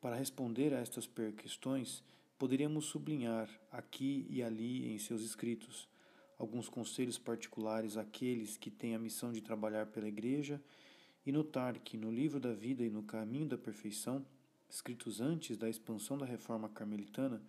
Para 0.00 0.16
responder 0.16 0.74
a 0.74 0.78
estas 0.80 1.08
questões, 1.36 2.02
poderíamos 2.38 2.86
sublinhar 2.86 3.48
aqui 3.70 4.26
e 4.28 4.42
ali 4.42 4.92
em 4.92 4.98
seus 4.98 5.22
escritos 5.22 5.88
alguns 6.38 6.68
conselhos 6.68 7.18
particulares 7.18 7.96
àqueles 7.96 8.56
que 8.56 8.70
têm 8.70 8.94
a 8.94 8.98
missão 8.98 9.32
de 9.32 9.40
trabalhar 9.40 9.86
pela 9.86 10.08
Igreja 10.08 10.60
e 11.24 11.30
notar 11.30 11.78
que 11.78 11.96
no 11.96 12.10
livro 12.10 12.40
da 12.40 12.52
vida 12.52 12.82
e 12.82 12.90
no 12.90 13.04
caminho 13.04 13.46
da 13.46 13.56
perfeição, 13.56 14.26
escritos 14.68 15.20
antes 15.20 15.56
da 15.56 15.70
expansão 15.70 16.18
da 16.18 16.26
reforma 16.26 16.68
carmelitana, 16.68 17.40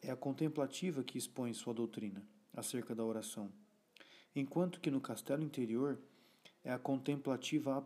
é 0.00 0.10
a 0.10 0.16
contemplativa 0.16 1.02
que 1.02 1.18
expõe 1.18 1.52
sua 1.52 1.74
doutrina 1.74 2.24
acerca 2.54 2.94
da 2.94 3.04
oração, 3.04 3.50
enquanto 4.36 4.80
que 4.80 4.90
no 4.90 5.00
castelo 5.00 5.42
interior 5.42 5.98
é 6.64 6.72
a 6.72 6.78
contemplativa 6.78 7.76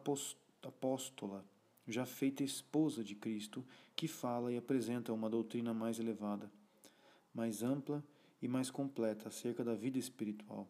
apóstola, 0.63 1.45
já 1.87 2.05
feita 2.05 2.43
esposa 2.43 3.03
de 3.03 3.15
Cristo, 3.15 3.65
que 3.95 4.09
fala 4.09 4.53
e 4.53 4.57
apresenta 4.57 5.13
uma 5.13 5.31
doutrina 5.31 5.73
mais 5.73 5.99
elevada, 5.99 6.51
mais 7.33 7.63
ampla 7.63 8.05
e 8.43 8.49
mais 8.49 8.71
completa 8.71 9.29
acerca 9.29 9.65
da 9.65 9.75
vida 9.75 9.99
espiritual. 9.99 10.69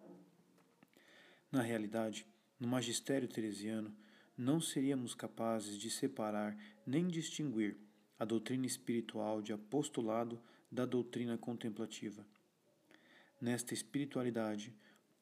Na 1.50 1.62
realidade, 1.62 2.26
no 2.60 2.68
magistério 2.68 3.28
teresiano, 3.28 3.94
não 4.36 4.60
seríamos 4.60 5.14
capazes 5.14 5.78
de 5.78 5.90
separar 5.90 6.56
nem 6.86 7.08
distinguir 7.08 7.76
a 8.18 8.24
doutrina 8.24 8.66
espiritual 8.66 9.40
de 9.40 9.52
apostolado 9.52 10.40
da 10.70 10.84
doutrina 10.84 11.38
contemplativa. 11.38 12.26
Nesta 13.40 13.74
espiritualidade, 13.74 14.74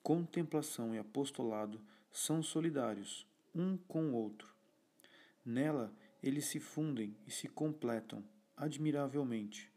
contemplação 0.02 0.94
e 0.94 0.98
apostolado 0.98 1.80
são 2.16 2.44
solidários, 2.44 3.26
um 3.52 3.76
com 3.76 4.12
o 4.12 4.14
outro. 4.14 4.54
Nela, 5.44 5.92
eles 6.22 6.44
se 6.44 6.60
fundem 6.60 7.16
e 7.26 7.30
se 7.30 7.48
completam 7.48 8.24
admiravelmente. 8.56 9.68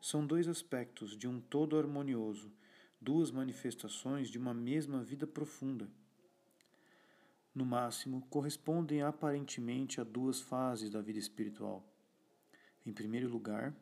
São 0.00 0.24
dois 0.24 0.46
aspectos 0.46 1.16
de 1.16 1.26
um 1.26 1.40
todo 1.40 1.76
harmonioso, 1.76 2.52
duas 3.00 3.32
manifestações 3.32 4.28
de 4.30 4.38
uma 4.38 4.54
mesma 4.54 5.02
vida 5.02 5.26
profunda. 5.26 5.90
No 7.52 7.66
máximo, 7.66 8.24
correspondem 8.30 9.02
aparentemente 9.02 10.00
a 10.00 10.04
duas 10.04 10.40
fases 10.40 10.90
da 10.90 11.00
vida 11.02 11.18
espiritual. 11.18 11.84
Em 12.86 12.92
primeiro 12.92 13.28
lugar, 13.28 13.74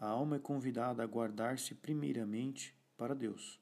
a 0.00 0.06
alma 0.06 0.36
é 0.36 0.40
convidada 0.40 1.02
a 1.02 1.06
guardar-se 1.06 1.74
primeiramente 1.74 2.74
para 2.96 3.14
Deus, 3.14 3.60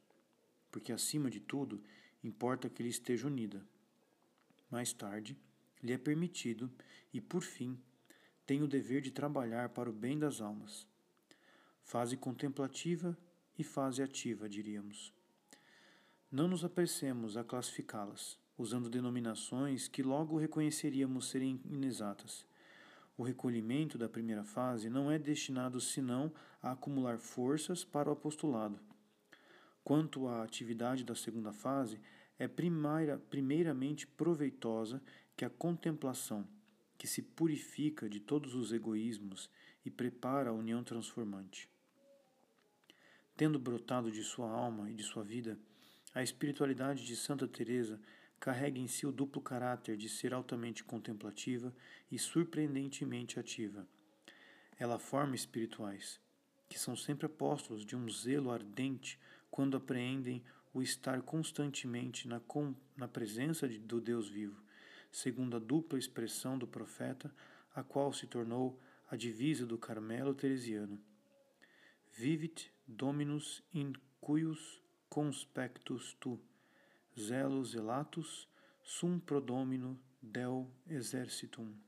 porque 0.70 0.92
acima 0.92 1.28
de 1.28 1.40
tudo 1.40 1.82
importa 2.28 2.68
que 2.68 2.82
ele 2.82 2.90
esteja 2.90 3.26
unida. 3.26 3.66
Mais 4.70 4.92
tarde, 4.92 5.36
lhe 5.82 5.92
é 5.92 5.98
permitido 5.98 6.70
e, 7.12 7.20
por 7.20 7.42
fim, 7.42 7.80
tem 8.46 8.62
o 8.62 8.68
dever 8.68 9.00
de 9.00 9.10
trabalhar 9.10 9.70
para 9.70 9.90
o 9.90 9.92
bem 9.92 10.18
das 10.18 10.40
almas. 10.40 10.86
Fase 11.82 12.16
contemplativa 12.16 13.16
e 13.58 13.64
fase 13.64 14.02
ativa, 14.02 14.48
diríamos. 14.48 15.12
Não 16.30 16.46
nos 16.46 16.64
apressemos 16.64 17.36
a 17.36 17.44
classificá-las, 17.44 18.38
usando 18.56 18.90
denominações 18.90 19.88
que 19.88 20.02
logo 20.02 20.36
reconheceríamos 20.36 21.30
serem 21.30 21.60
inexatas. 21.64 22.46
O 23.16 23.22
recolhimento 23.22 23.96
da 23.96 24.08
primeira 24.08 24.44
fase 24.44 24.90
não 24.90 25.10
é 25.10 25.18
destinado 25.18 25.80
senão 25.80 26.32
a 26.62 26.72
acumular 26.72 27.18
forças 27.18 27.84
para 27.84 28.10
o 28.10 28.12
apostolado. 28.12 28.78
Quanto 29.82 30.28
à 30.28 30.42
atividade 30.42 31.02
da 31.02 31.14
segunda 31.14 31.52
fase, 31.52 31.98
é 32.38 32.46
primeira, 32.46 33.18
primeiramente 33.18 34.06
proveitosa 34.06 35.02
que 35.36 35.44
a 35.44 35.50
contemplação, 35.50 36.46
que 36.96 37.06
se 37.06 37.22
purifica 37.22 38.08
de 38.08 38.20
todos 38.20 38.54
os 38.54 38.72
egoísmos 38.72 39.50
e 39.84 39.90
prepara 39.90 40.50
a 40.50 40.52
união 40.52 40.82
transformante. 40.84 41.68
Tendo 43.36 43.58
brotado 43.58 44.10
de 44.10 44.22
sua 44.22 44.50
alma 44.50 44.90
e 44.90 44.94
de 44.94 45.02
sua 45.02 45.22
vida, 45.22 45.58
a 46.14 46.22
espiritualidade 46.22 47.06
de 47.06 47.14
Santa 47.14 47.46
Teresa 47.46 48.00
carrega 48.40 48.78
em 48.78 48.86
si 48.86 49.06
o 49.06 49.12
duplo 49.12 49.40
caráter 49.40 49.96
de 49.96 50.08
ser 50.08 50.32
altamente 50.32 50.82
contemplativa 50.84 51.74
e 52.10 52.18
surpreendentemente 52.18 53.38
ativa. 53.38 53.86
Ela 54.78 54.98
forma 54.98 55.34
espirituais, 55.34 56.20
que 56.68 56.78
são 56.78 56.94
sempre 56.94 57.26
apóstolos 57.26 57.84
de 57.84 57.96
um 57.96 58.08
zelo 58.08 58.50
ardente 58.50 59.18
quando 59.50 59.76
apreendem 59.76 60.42
o 60.72 60.82
estar 60.82 61.22
constantemente 61.22 62.28
na, 62.28 62.40
com, 62.40 62.74
na 62.96 63.08
presença 63.08 63.68
de, 63.68 63.78
do 63.78 64.00
Deus 64.00 64.28
vivo, 64.28 64.62
segundo 65.10 65.56
a 65.56 65.58
dupla 65.58 65.98
expressão 65.98 66.58
do 66.58 66.66
profeta, 66.66 67.34
a 67.74 67.82
qual 67.82 68.12
se 68.12 68.26
tornou 68.26 68.78
a 69.10 69.16
divisa 69.16 69.66
do 69.66 69.78
Carmelo 69.78 70.34
Teresiano. 70.34 71.00
Vivit 72.12 72.70
Dominus 72.86 73.62
in 73.72 73.92
cuius 74.20 74.82
conspectus 75.08 76.16
tu, 76.20 76.38
zelos 77.18 77.74
elatus, 77.74 78.48
sum 78.82 79.18
pro 79.18 79.40
domino 79.40 79.98
del 80.22 80.66
exercitum. 80.88 81.87